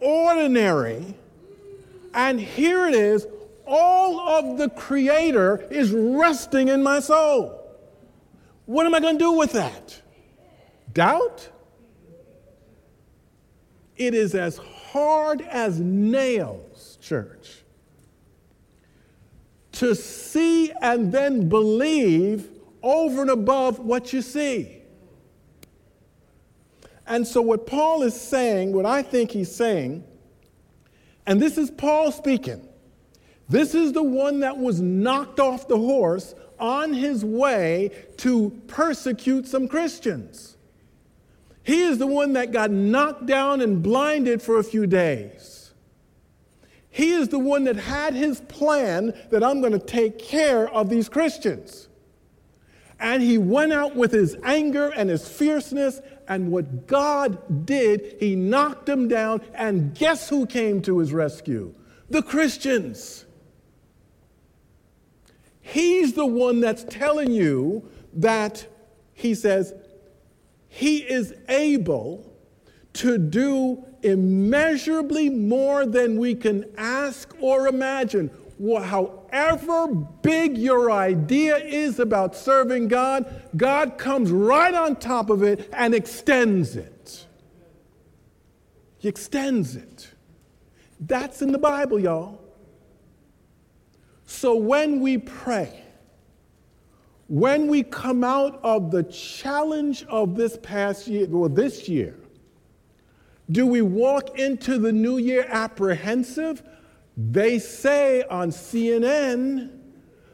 ordinary. 0.00 1.16
And 2.14 2.38
here 2.40 2.86
it 2.86 2.94
is 2.94 3.26
all 3.66 4.20
of 4.20 4.58
the 4.58 4.68
Creator 4.70 5.66
is 5.70 5.92
resting 5.92 6.68
in 6.68 6.82
my 6.82 7.00
soul. 7.00 7.58
What 8.66 8.86
am 8.86 8.94
I 8.94 9.00
going 9.00 9.18
to 9.18 9.24
do 9.24 9.32
with 9.32 9.52
that? 9.52 10.00
Doubt? 10.92 11.48
It 13.96 14.14
is 14.14 14.34
as 14.34 14.56
hard 14.56 15.42
as 15.42 15.78
nails, 15.78 16.98
church, 17.00 17.62
to 19.72 19.94
see 19.94 20.72
and 20.80 21.12
then 21.12 21.48
believe 21.48 22.48
over 22.82 23.22
and 23.22 23.30
above 23.30 23.78
what 23.78 24.12
you 24.12 24.22
see. 24.22 24.78
And 27.06 27.26
so, 27.26 27.42
what 27.42 27.66
Paul 27.66 28.02
is 28.02 28.18
saying, 28.18 28.72
what 28.72 28.86
I 28.86 29.02
think 29.02 29.30
he's 29.30 29.54
saying, 29.54 30.04
and 31.26 31.40
this 31.40 31.58
is 31.58 31.70
Paul 31.70 32.12
speaking, 32.12 32.66
this 33.48 33.74
is 33.74 33.92
the 33.92 34.02
one 34.02 34.40
that 34.40 34.58
was 34.58 34.80
knocked 34.80 35.40
off 35.40 35.68
the 35.68 35.76
horse 35.76 36.34
on 36.58 36.92
his 36.92 37.24
way 37.24 37.90
to 38.18 38.50
persecute 38.68 39.46
some 39.46 39.68
Christians. 39.68 40.56
He 41.64 41.82
is 41.82 41.98
the 41.98 42.06
one 42.06 42.32
that 42.32 42.52
got 42.52 42.70
knocked 42.70 43.26
down 43.26 43.60
and 43.60 43.82
blinded 43.82 44.42
for 44.42 44.58
a 44.58 44.64
few 44.64 44.86
days. 44.86 45.72
He 46.90 47.12
is 47.12 47.28
the 47.28 47.38
one 47.38 47.64
that 47.64 47.76
had 47.76 48.14
his 48.14 48.40
plan 48.40 49.14
that 49.30 49.42
I'm 49.42 49.60
going 49.60 49.72
to 49.72 49.78
take 49.78 50.18
care 50.18 50.68
of 50.68 50.90
these 50.90 51.08
Christians. 51.08 51.88
And 53.00 53.22
he 53.22 53.38
went 53.38 53.72
out 53.72 53.96
with 53.96 54.12
his 54.12 54.36
anger 54.44 54.90
and 54.90 55.10
his 55.10 55.26
fierceness, 55.26 56.00
and 56.28 56.52
what 56.52 56.86
God 56.86 57.66
did, 57.66 58.16
he 58.20 58.36
knocked 58.36 58.88
him 58.88 59.08
down. 59.08 59.40
And 59.54 59.94
guess 59.94 60.28
who 60.28 60.46
came 60.46 60.82
to 60.82 60.98
his 60.98 61.12
rescue? 61.12 61.74
The 62.10 62.22
Christians. 62.22 63.24
He's 65.72 66.12
the 66.12 66.26
one 66.26 66.60
that's 66.60 66.84
telling 66.84 67.30
you 67.30 67.88
that 68.12 68.66
he 69.14 69.34
says, 69.34 69.72
he 70.68 70.98
is 70.98 71.32
able 71.48 72.30
to 72.92 73.16
do 73.16 73.82
immeasurably 74.02 75.30
more 75.30 75.86
than 75.86 76.18
we 76.18 76.34
can 76.34 76.70
ask 76.76 77.34
or 77.40 77.68
imagine. 77.68 78.30
However 78.62 79.86
big 80.20 80.58
your 80.58 80.90
idea 80.90 81.56
is 81.56 81.98
about 81.98 82.36
serving 82.36 82.88
God, 82.88 83.42
God 83.56 83.96
comes 83.96 84.30
right 84.30 84.74
on 84.74 84.96
top 84.96 85.30
of 85.30 85.42
it 85.42 85.70
and 85.72 85.94
extends 85.94 86.76
it. 86.76 87.26
He 88.98 89.08
extends 89.08 89.74
it. 89.74 90.10
That's 91.00 91.40
in 91.40 91.50
the 91.50 91.58
Bible, 91.58 91.98
y'all. 91.98 92.41
So 94.32 94.56
when 94.56 95.00
we 95.00 95.18
pray, 95.18 95.84
when 97.28 97.68
we 97.68 97.82
come 97.82 98.24
out 98.24 98.58
of 98.64 98.90
the 98.90 99.02
challenge 99.04 100.04
of 100.04 100.36
this 100.36 100.56
past 100.62 101.06
year, 101.06 101.28
or 101.30 101.50
this 101.50 101.86
year, 101.86 102.18
do 103.50 103.66
we 103.66 103.82
walk 103.82 104.38
into 104.38 104.78
the 104.78 104.90
new 104.90 105.18
year 105.18 105.44
apprehensive? 105.48 106.62
They 107.14 107.58
say 107.58 108.22
on 108.22 108.50
CNN, 108.50 109.78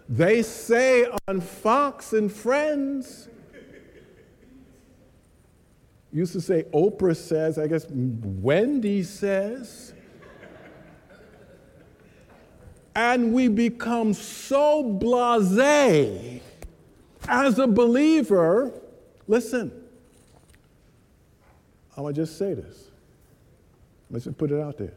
they 0.08 0.42
say 0.42 1.06
on 1.26 1.40
Fox 1.40 2.12
and 2.12 2.32
Friends. 2.32 3.28
Used 6.12 6.32
to 6.34 6.40
say 6.40 6.62
Oprah 6.72 7.16
says, 7.16 7.58
I 7.58 7.66
guess 7.66 7.84
Wendy 7.90 9.02
says. 9.02 9.92
And 12.98 13.32
we 13.32 13.46
become 13.46 14.12
so 14.12 14.82
blase 14.82 16.42
as 17.28 17.56
a 17.60 17.66
believer, 17.68 18.72
listen, 19.28 19.70
I'm 21.96 22.02
going 22.02 22.12
to 22.12 22.22
just 22.22 22.36
say 22.36 22.54
this. 22.54 22.88
Let's 24.10 24.24
just 24.24 24.36
put 24.36 24.50
it 24.50 24.60
out 24.60 24.78
there. 24.78 24.94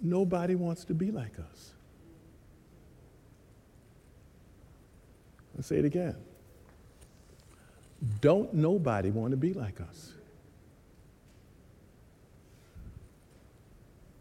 Nobody 0.00 0.54
wants 0.54 0.84
to 0.86 0.94
be 0.94 1.10
like 1.10 1.38
us. 1.38 1.72
Let's 5.54 5.68
say 5.68 5.76
it 5.76 5.84
again. 5.84 6.16
Don't 8.22 8.54
nobody 8.54 9.10
want 9.10 9.32
to 9.32 9.36
be 9.36 9.52
like 9.52 9.78
us. 9.82 10.12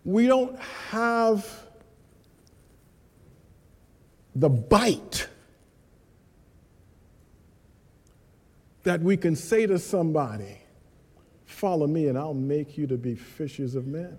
We 0.03 0.27
don't 0.27 0.59
have 0.89 1.47
the 4.35 4.49
bite 4.49 5.27
that 8.83 9.01
we 9.01 9.17
can 9.17 9.35
say 9.35 9.67
to 9.67 9.77
somebody, 9.77 10.57
Follow 11.45 11.85
me, 11.85 12.07
and 12.07 12.17
I'll 12.17 12.33
make 12.33 12.77
you 12.77 12.87
to 12.87 12.97
be 12.97 13.13
fishers 13.13 13.75
of 13.75 13.85
men. 13.85 14.17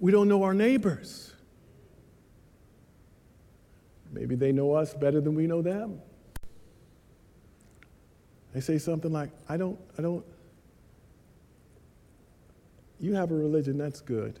We 0.00 0.10
don't 0.10 0.28
know 0.28 0.42
our 0.42 0.52
neighbors. 0.52 1.32
Maybe 4.12 4.34
they 4.34 4.50
know 4.50 4.72
us 4.74 4.92
better 4.92 5.20
than 5.20 5.34
we 5.34 5.46
know 5.46 5.62
them. 5.62 6.00
They 8.52 8.60
say 8.60 8.78
something 8.78 9.12
like, 9.12 9.30
I 9.48 9.56
don't, 9.56 9.78
I 9.96 10.02
don't, 10.02 10.24
you 13.00 13.14
have 13.14 13.30
a 13.30 13.34
religion, 13.34 13.78
that's 13.78 14.00
good. 14.00 14.38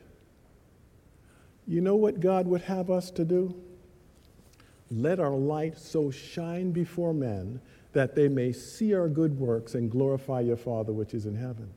You 1.66 1.80
know 1.80 1.96
what 1.96 2.20
God 2.20 2.46
would 2.46 2.62
have 2.62 2.90
us 2.90 3.10
to 3.12 3.24
do? 3.24 3.54
Let 4.90 5.20
our 5.20 5.30
light 5.30 5.78
so 5.78 6.10
shine 6.10 6.72
before 6.72 7.14
men 7.14 7.60
that 7.92 8.14
they 8.14 8.28
may 8.28 8.52
see 8.52 8.94
our 8.94 9.08
good 9.08 9.38
works 9.38 9.74
and 9.74 9.90
glorify 9.90 10.40
your 10.40 10.56
Father 10.56 10.92
which 10.92 11.14
is 11.14 11.26
in 11.26 11.36
heaven. 11.36 11.70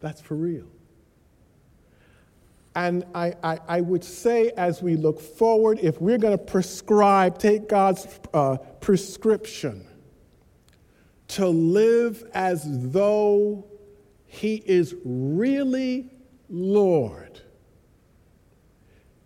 That's 0.00 0.20
for 0.20 0.34
real. 0.34 0.66
And 2.74 3.04
I, 3.14 3.34
I, 3.42 3.58
I, 3.68 3.80
would 3.80 4.04
say, 4.04 4.50
as 4.50 4.80
we 4.80 4.94
look 4.94 5.20
forward, 5.20 5.80
if 5.82 6.00
we're 6.00 6.18
going 6.18 6.38
to 6.38 6.42
prescribe, 6.42 7.38
take 7.38 7.68
God's 7.68 8.06
uh, 8.32 8.58
prescription 8.80 9.84
to 11.28 11.48
live 11.48 12.24
as 12.32 12.62
though 12.92 13.69
He 14.32 14.62
is 14.64 14.94
really 15.04 16.08
Lord, 16.48 17.40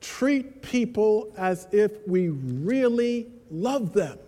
treat 0.00 0.62
people 0.62 1.30
as 1.36 1.68
if 1.72 1.92
we 2.08 2.30
really 2.30 3.28
love 3.50 3.92
them, 3.92 4.18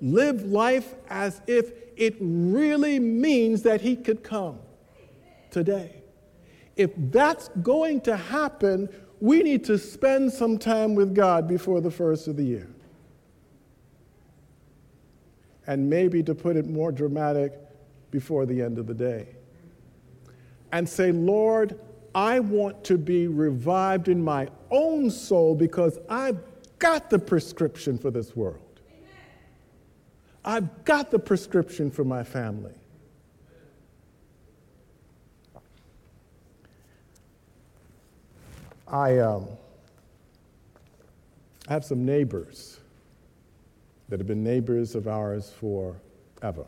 live 0.00 0.42
life 0.44 0.94
as 1.10 1.42
if 1.46 1.72
it 1.98 2.16
really 2.18 2.98
means 2.98 3.60
that 3.62 3.82
He 3.82 3.94
could 3.94 4.24
come 4.24 4.58
today. 5.50 6.02
If 6.76 6.92
that's 6.96 7.48
going 7.62 8.00
to 8.02 8.16
happen, 8.16 8.88
we 9.20 9.42
need 9.42 9.64
to 9.66 9.76
spend 9.76 10.32
some 10.32 10.56
time 10.56 10.94
with 10.94 11.14
God 11.14 11.46
before 11.46 11.82
the 11.82 11.90
first 11.90 12.26
of 12.26 12.36
the 12.36 12.44
year. 12.44 12.70
And 15.66 15.90
maybe 15.90 16.22
to 16.22 16.34
put 16.34 16.56
it 16.56 16.66
more 16.66 16.90
dramatic, 16.90 17.52
before 18.10 18.46
the 18.46 18.62
end 18.62 18.78
of 18.78 18.86
the 18.86 18.94
day. 18.94 19.28
And 20.72 20.88
say, 20.88 21.12
Lord, 21.12 21.78
I 22.14 22.40
want 22.40 22.84
to 22.84 22.98
be 22.98 23.26
revived 23.26 24.08
in 24.08 24.22
my 24.22 24.48
own 24.70 25.10
soul 25.10 25.54
because 25.54 25.98
I've 26.08 26.38
got 26.78 27.10
the 27.10 27.18
prescription 27.18 27.98
for 27.98 28.10
this 28.10 28.34
world. 28.34 28.60
I've 30.44 30.84
got 30.84 31.10
the 31.10 31.18
prescription 31.18 31.90
for 31.90 32.04
my 32.04 32.24
family. 32.24 32.72
I, 38.88 39.18
um, 39.18 39.46
have 41.70 41.84
some 41.84 42.04
neighbors 42.04 42.80
that 44.08 44.18
have 44.18 44.26
been 44.26 44.42
neighbors 44.42 44.96
of 44.96 45.06
ours 45.06 45.52
forever 45.60 46.66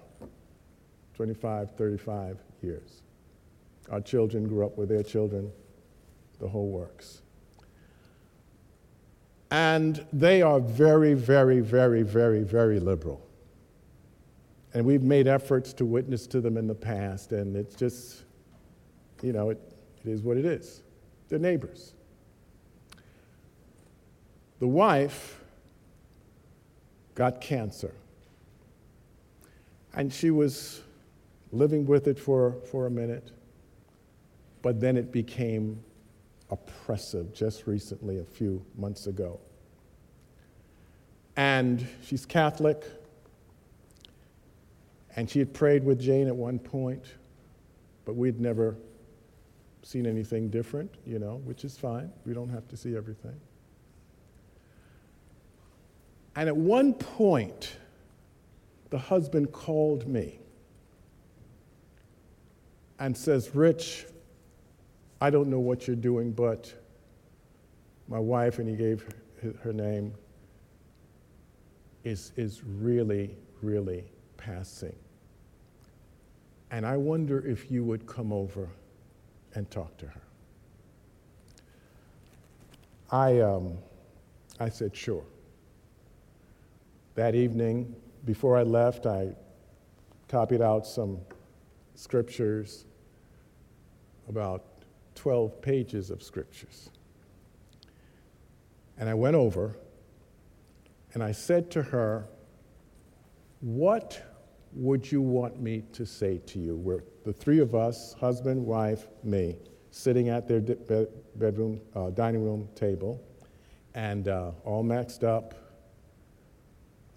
25, 1.14 1.70
35 1.76 2.38
years. 2.62 3.02
Our 3.90 4.00
children 4.00 4.48
grew 4.48 4.64
up 4.64 4.78
with 4.78 4.88
their 4.88 5.02
children, 5.02 5.50
the 6.38 6.48
whole 6.48 6.68
works. 6.68 7.22
And 9.50 10.06
they 10.12 10.40
are 10.40 10.60
very, 10.60 11.14
very, 11.14 11.60
very, 11.60 12.02
very, 12.02 12.42
very 12.42 12.80
liberal. 12.80 13.20
And 14.74 14.86
we've 14.86 15.02
made 15.02 15.28
efforts 15.28 15.74
to 15.74 15.84
witness 15.84 16.26
to 16.28 16.40
them 16.40 16.56
in 16.56 16.66
the 16.66 16.74
past, 16.74 17.32
and 17.32 17.54
it's 17.56 17.74
just, 17.74 18.22
you 19.22 19.32
know, 19.34 19.50
it, 19.50 19.60
it 20.04 20.10
is 20.10 20.22
what 20.22 20.38
it 20.38 20.46
is. 20.46 20.82
They're 21.28 21.38
neighbors. 21.38 21.92
The 24.58 24.68
wife 24.68 25.38
got 27.14 27.40
cancer. 27.40 27.92
And 29.94 30.10
she 30.12 30.30
was 30.30 30.80
living 31.52 31.86
with 31.86 32.08
it 32.08 32.18
for, 32.18 32.56
for 32.70 32.86
a 32.86 32.90
minute, 32.90 33.30
but 34.62 34.80
then 34.80 34.96
it 34.96 35.12
became 35.12 35.82
oppressive 36.50 37.32
just 37.32 37.66
recently, 37.66 38.18
a 38.18 38.24
few 38.24 38.64
months 38.76 39.06
ago. 39.06 39.38
And 41.36 41.86
she's 42.02 42.26
Catholic, 42.26 42.84
and 45.14 45.28
she 45.28 45.38
had 45.38 45.52
prayed 45.52 45.84
with 45.84 46.00
Jane 46.00 46.26
at 46.26 46.36
one 46.36 46.58
point, 46.58 47.04
but 48.04 48.16
we'd 48.16 48.40
never 48.40 48.76
seen 49.82 50.06
anything 50.06 50.48
different, 50.48 50.94
you 51.06 51.18
know, 51.18 51.40
which 51.44 51.64
is 51.64 51.76
fine. 51.76 52.10
We 52.24 52.34
don't 52.34 52.48
have 52.48 52.68
to 52.68 52.76
see 52.76 52.96
everything. 52.96 53.38
And 56.34 56.48
at 56.48 56.56
one 56.56 56.94
point, 56.94 57.76
the 58.90 58.98
husband 58.98 59.52
called 59.52 60.06
me 60.06 60.38
and 63.02 63.16
says, 63.16 63.52
Rich, 63.52 64.06
I 65.20 65.28
don't 65.28 65.50
know 65.50 65.58
what 65.58 65.88
you're 65.88 65.96
doing, 65.96 66.30
but 66.30 66.72
my 68.06 68.20
wife, 68.20 68.60
and 68.60 68.68
he 68.68 68.76
gave 68.76 69.04
her 69.60 69.72
name, 69.72 70.14
is, 72.04 72.30
is 72.36 72.62
really, 72.62 73.34
really 73.60 74.04
passing. 74.36 74.94
And 76.70 76.86
I 76.86 76.96
wonder 76.96 77.44
if 77.44 77.72
you 77.72 77.82
would 77.82 78.06
come 78.06 78.32
over 78.32 78.68
and 79.56 79.68
talk 79.68 79.96
to 79.98 80.06
her. 80.06 80.22
I, 83.10 83.40
um, 83.40 83.78
I 84.60 84.68
said, 84.68 84.96
sure. 84.96 85.24
That 87.16 87.34
evening, 87.34 87.96
before 88.26 88.56
I 88.56 88.62
left, 88.62 89.06
I 89.06 89.32
copied 90.28 90.62
out 90.62 90.86
some 90.86 91.18
scriptures, 91.96 92.84
about 94.28 94.64
12 95.14 95.60
pages 95.60 96.10
of 96.10 96.22
scriptures. 96.22 96.90
And 98.98 99.08
I 99.08 99.14
went 99.14 99.36
over 99.36 99.76
and 101.14 101.22
I 101.22 101.32
said 101.32 101.70
to 101.72 101.82
her, 101.82 102.26
What 103.60 104.22
would 104.74 105.10
you 105.10 105.20
want 105.20 105.60
me 105.60 105.82
to 105.92 106.06
say 106.06 106.38
to 106.46 106.58
you? 106.58 106.76
We're 106.76 107.02
the 107.24 107.32
three 107.32 107.60
of 107.60 107.74
us, 107.74 108.14
husband, 108.14 108.64
wife, 108.64 109.06
me, 109.22 109.56
sitting 109.90 110.28
at 110.28 110.48
their 110.48 110.60
bedroom, 111.36 111.80
uh, 111.94 112.10
dining 112.10 112.42
room 112.42 112.68
table, 112.74 113.22
and 113.94 114.28
uh, 114.28 114.52
all 114.64 114.82
maxed 114.82 115.22
up, 115.22 115.54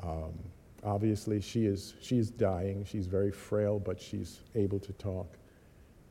um, 0.01 0.33
obviously, 0.83 1.41
she 1.41 1.65
is 1.65 1.95
she's 2.01 2.29
dying. 2.29 2.85
She's 2.85 3.07
very 3.07 3.31
frail, 3.31 3.79
but 3.79 3.99
she's 3.99 4.41
able 4.53 4.79
to 4.79 4.93
talk. 4.93 5.37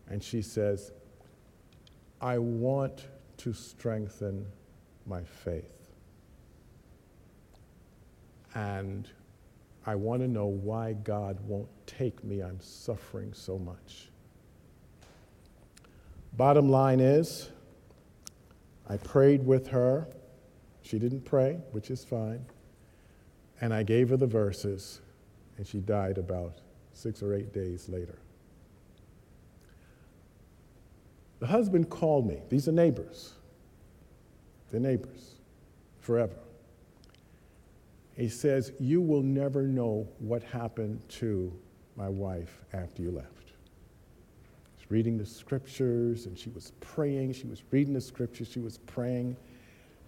And 0.09 0.23
she 0.23 0.43
says, 0.43 0.93
I 2.21 2.39
want 2.39 3.09
to 3.39 3.53
strengthen 3.53 4.47
my 5.07 5.23
faith. 5.23 5.91
And 8.55 9.09
I 9.87 9.95
want 9.95 10.23
to 10.23 10.29
know 10.29 10.47
why 10.47 10.95
God 10.95 11.39
won't 11.47 11.69
take 11.87 12.23
me. 12.25 12.41
I'm 12.41 12.61
suffering 12.61 13.33
so 13.35 13.59
much. 13.59 14.09
Bottom 16.37 16.69
line 16.69 17.01
is, 17.01 17.51
I 18.89 18.97
prayed 18.97 19.45
with 19.45 19.69
her. 19.69 20.09
She 20.83 20.99
didn't 20.99 21.25
pray, 21.25 21.59
which 21.73 21.91
is 21.91 22.05
fine. 22.05 22.45
And 23.61 23.73
I 23.73 23.83
gave 23.83 24.09
her 24.11 24.17
the 24.17 24.27
verses, 24.27 25.01
and 25.57 25.67
she 25.67 25.79
died 25.79 26.19
about 26.19 26.59
six 26.93 27.23
or 27.23 27.35
eight 27.35 27.53
days 27.53 27.89
later. 27.89 28.19
The 31.45 31.51
husband 31.51 31.91
called 31.91 32.27
me. 32.27 32.41
These 32.49 32.69
are 32.69 32.73
neighbors. 32.73 33.35
They're 34.71 34.81
neighbors 34.81 35.35
forever. 36.01 36.39
He 38.17 38.31
says, 38.31 38.73
You 38.81 39.03
will 39.03 39.21
never 39.21 39.65
know 39.65 40.09
what 40.21 40.43
happened 40.43 41.03
to 41.21 41.53
my 41.97 42.09
wife 42.09 42.63
after 42.73 43.03
you 43.03 43.11
left. 43.11 43.53
She's 44.79 44.91
reading 44.91 45.19
the 45.19 45.27
scriptures 45.27 46.25
and 46.25 46.39
she 46.39 46.49
was 46.49 46.73
praying. 46.81 47.35
She 47.35 47.47
was 47.47 47.63
reading 47.71 47.93
the 47.93 48.01
scriptures. 48.01 48.49
She 48.51 48.61
was 48.61 48.79
praying. 48.79 49.37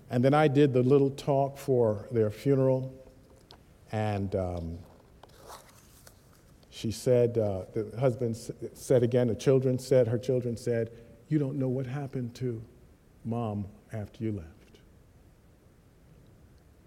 And 0.08 0.24
then 0.24 0.32
I 0.32 0.48
did 0.48 0.72
the 0.72 0.82
little 0.82 1.10
talk 1.10 1.58
for 1.58 2.08
their 2.10 2.30
funeral. 2.30 2.94
And 3.92 4.34
um, 4.34 4.78
she 6.70 6.90
said, 6.90 7.36
uh, 7.36 7.66
the 7.74 7.92
husband 8.00 8.38
said 8.72 9.02
again, 9.02 9.28
the 9.28 9.34
children 9.34 9.78
said, 9.78 10.08
her 10.08 10.18
children 10.18 10.56
said, 10.56 10.90
You 11.28 11.38
don't 11.38 11.58
know 11.58 11.68
what 11.68 11.86
happened 11.86 12.34
to 12.36 12.62
mom 13.24 13.66
after 13.92 14.22
you 14.22 14.32
left. 14.32 14.78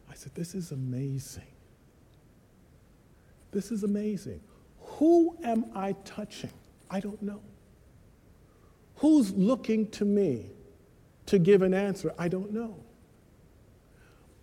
I 0.09 0.13
said, 0.13 0.33
This 0.35 0.55
is 0.55 0.71
amazing. 0.71 1.43
This 3.51 3.71
is 3.71 3.83
amazing. 3.83 4.41
Who 4.79 5.37
am 5.43 5.65
I 5.75 5.93
touching? 6.05 6.51
I 6.89 6.99
don't 6.99 7.21
know. 7.21 7.41
Who's 8.95 9.31
looking 9.31 9.89
to 9.91 10.05
me 10.05 10.47
to 11.27 11.39
give 11.39 11.61
an 11.61 11.73
answer? 11.73 12.13
I 12.17 12.27
don't 12.27 12.51
know. 12.51 12.75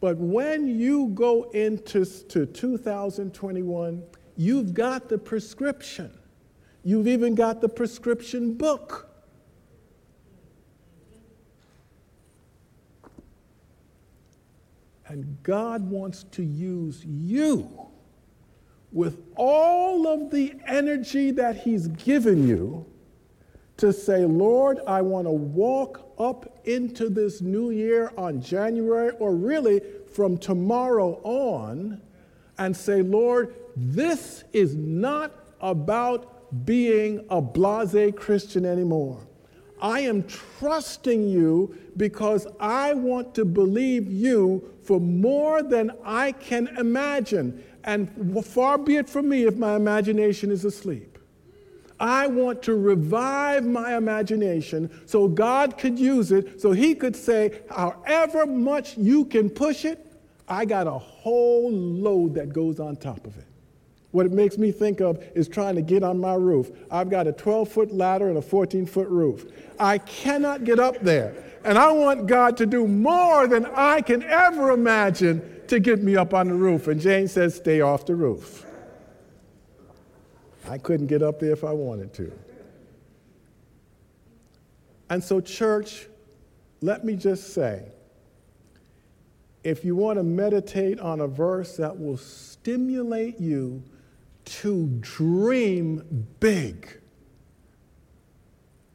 But 0.01 0.19
when 0.19 0.69
you 0.79 1.09
go 1.09 1.45
into 1.51 2.05
to 2.05 2.47
2021, 2.47 4.03
you've 4.37 4.75
got 4.75 5.09
the 5.09 5.19
prescription. 5.19 6.11
You've 6.85 7.09
even 7.09 7.35
got 7.35 7.61
the 7.61 7.69
prescription 7.69 8.55
book. 8.55 9.09
And 15.09 15.43
God 15.43 15.89
wants 15.89 16.25
to 16.33 16.43
use 16.43 17.05
you 17.05 17.69
with 18.93 19.23
all 19.37 20.07
of 20.07 20.31
the 20.31 20.55
energy 20.67 21.31
that 21.33 21.57
He's 21.57 21.89
given 21.89 22.49
you 22.49 22.87
to 23.77 23.93
say, 23.93 24.25
Lord, 24.25 24.81
I 24.87 25.03
want 25.03 25.27
to 25.27 25.33
walk 25.33 26.13
up 26.19 26.61
into 26.67 27.09
this 27.11 27.41
new 27.41 27.71
year 27.71 28.13
on 28.17 28.41
January, 28.41 29.13
or 29.19 29.35
really 29.35 29.83
from 30.13 30.39
tomorrow 30.39 31.21
on, 31.23 32.01
and 32.59 32.75
say, 32.75 33.03
Lord, 33.03 33.55
this 33.77 34.45
is 34.53 34.75
not 34.75 35.31
about 35.61 36.65
being 36.65 37.27
a 37.29 37.41
blase 37.43 38.15
Christian 38.17 38.65
anymore. 38.65 39.21
I 39.81 40.01
am 40.01 40.25
trusting 40.25 41.29
you 41.29 41.77
because 41.97 42.47
I 42.59 42.95
want 42.95 43.35
to 43.35 43.45
believe 43.45 44.11
you 44.11 44.73
for 44.83 45.01
more 45.01 45.63
than 45.63 45.93
I 46.05 46.33
can 46.33 46.69
imagine. 46.79 47.63
And 47.85 48.45
far 48.45 48.79
be 48.79 48.97
it 48.97 49.09
from 49.09 49.29
me 49.29 49.45
if 49.45 49.57
my 49.57 49.77
imagination 49.77 50.51
is 50.51 50.65
asleep. 50.65 51.19
I 51.99 52.27
want 52.27 52.63
to 52.65 52.75
revive 52.75 53.65
my 53.65 53.97
imagination 53.97 54.91
so 55.07 55.29
God 55.29 55.79
could 55.79 55.99
use 55.99 56.31
it, 56.31 56.61
so 56.61 56.73
He 56.73 56.95
could 56.95 57.17
say, 57.17 57.63
however 57.71 58.45
much 58.45 58.99
you 58.99 59.25
can 59.25 59.49
push 59.49 59.85
it, 59.85 60.05
I 60.49 60.65
got 60.65 60.87
a 60.87 60.99
whole 60.99 61.73
load 61.73 62.35
that 62.35 62.53
goes 62.53 62.81
on 62.81 62.97
top 62.97 63.27
of 63.27 63.37
it. 63.39 63.47
What 64.17 64.25
it 64.25 64.33
makes 64.33 64.57
me 64.57 64.73
think 64.73 65.03
of 65.03 65.23
is 65.35 65.47
trying 65.47 65.75
to 65.75 65.83
get 65.83 66.03
on 66.03 66.19
my 66.19 66.33
roof. 66.33 66.71
I've 66.91 67.11
got 67.11 67.27
a 67.27 67.33
12 67.33 67.69
foot 67.69 67.93
ladder 67.93 68.31
and 68.31 68.39
a 68.39 68.41
14 68.41 68.87
foot 68.87 69.09
roof. 69.09 69.45
I 69.79 69.99
cannot 69.99 70.65
get 70.65 70.81
up 70.81 70.99
there. 71.03 71.35
And 71.67 71.77
I 71.77 71.93
want 71.93 72.27
God 72.27 72.57
to 72.57 72.65
do 72.65 72.89
more 72.89 73.47
than 73.47 73.67
I 73.67 74.01
can 74.01 74.23
ever 74.23 74.71
imagine 74.71 75.61
to 75.67 75.79
get 75.81 76.03
me 76.03 76.17
up 76.17 76.33
on 76.33 76.49
the 76.49 76.55
roof. 76.55 76.89
And 76.89 76.99
Jane 76.99 77.29
says, 77.29 77.57
Stay 77.57 77.83
off 77.83 78.07
the 78.07 78.15
roof. 78.15 78.65
I 80.67 80.79
couldn't 80.79 81.09
get 81.09 81.23
up 81.23 81.39
there 81.39 81.53
if 81.53 81.63
I 81.63 81.73
wanted 81.73 82.15
to. 82.15 82.33
And 85.11 85.23
so, 85.23 85.43
church, 85.43 86.07
let 86.81 87.05
me 87.05 87.17
just 87.17 87.53
say 87.53 87.85
if 89.63 89.85
you 89.85 89.95
want 89.95 90.19
to 90.19 90.23
meditate 90.23 91.01
on 91.01 91.21
a 91.21 91.27
verse 91.27 91.77
that 91.77 92.01
will 92.01 92.17
stimulate 92.17 93.39
you 93.39 93.83
to 94.47 94.89
dream 95.01 96.27
big 96.41 97.01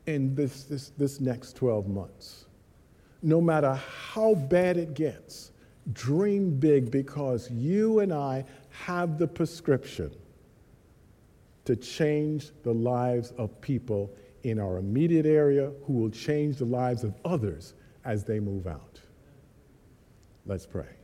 in 0.07 0.33
this, 0.33 0.63
this, 0.63 0.89
this 0.97 1.19
next 1.19 1.55
12 1.55 1.87
months, 1.87 2.45
no 3.21 3.39
matter 3.39 3.73
how 3.73 4.33
bad 4.33 4.77
it 4.77 4.93
gets, 4.93 5.51
dream 5.93 6.59
big 6.59 6.89
because 6.89 7.49
you 7.51 7.99
and 7.99 8.13
I 8.13 8.45
have 8.69 9.17
the 9.17 9.27
prescription 9.27 10.11
to 11.65 11.75
change 11.75 12.51
the 12.63 12.73
lives 12.73 13.31
of 13.37 13.59
people 13.61 14.11
in 14.43 14.59
our 14.59 14.77
immediate 14.77 15.25
area 15.25 15.71
who 15.85 15.93
will 15.93 16.09
change 16.09 16.57
the 16.57 16.65
lives 16.65 17.03
of 17.03 17.13
others 17.23 17.73
as 18.03 18.23
they 18.23 18.39
move 18.39 18.67
out. 18.67 18.99
Let's 20.45 20.65
pray. 20.65 21.00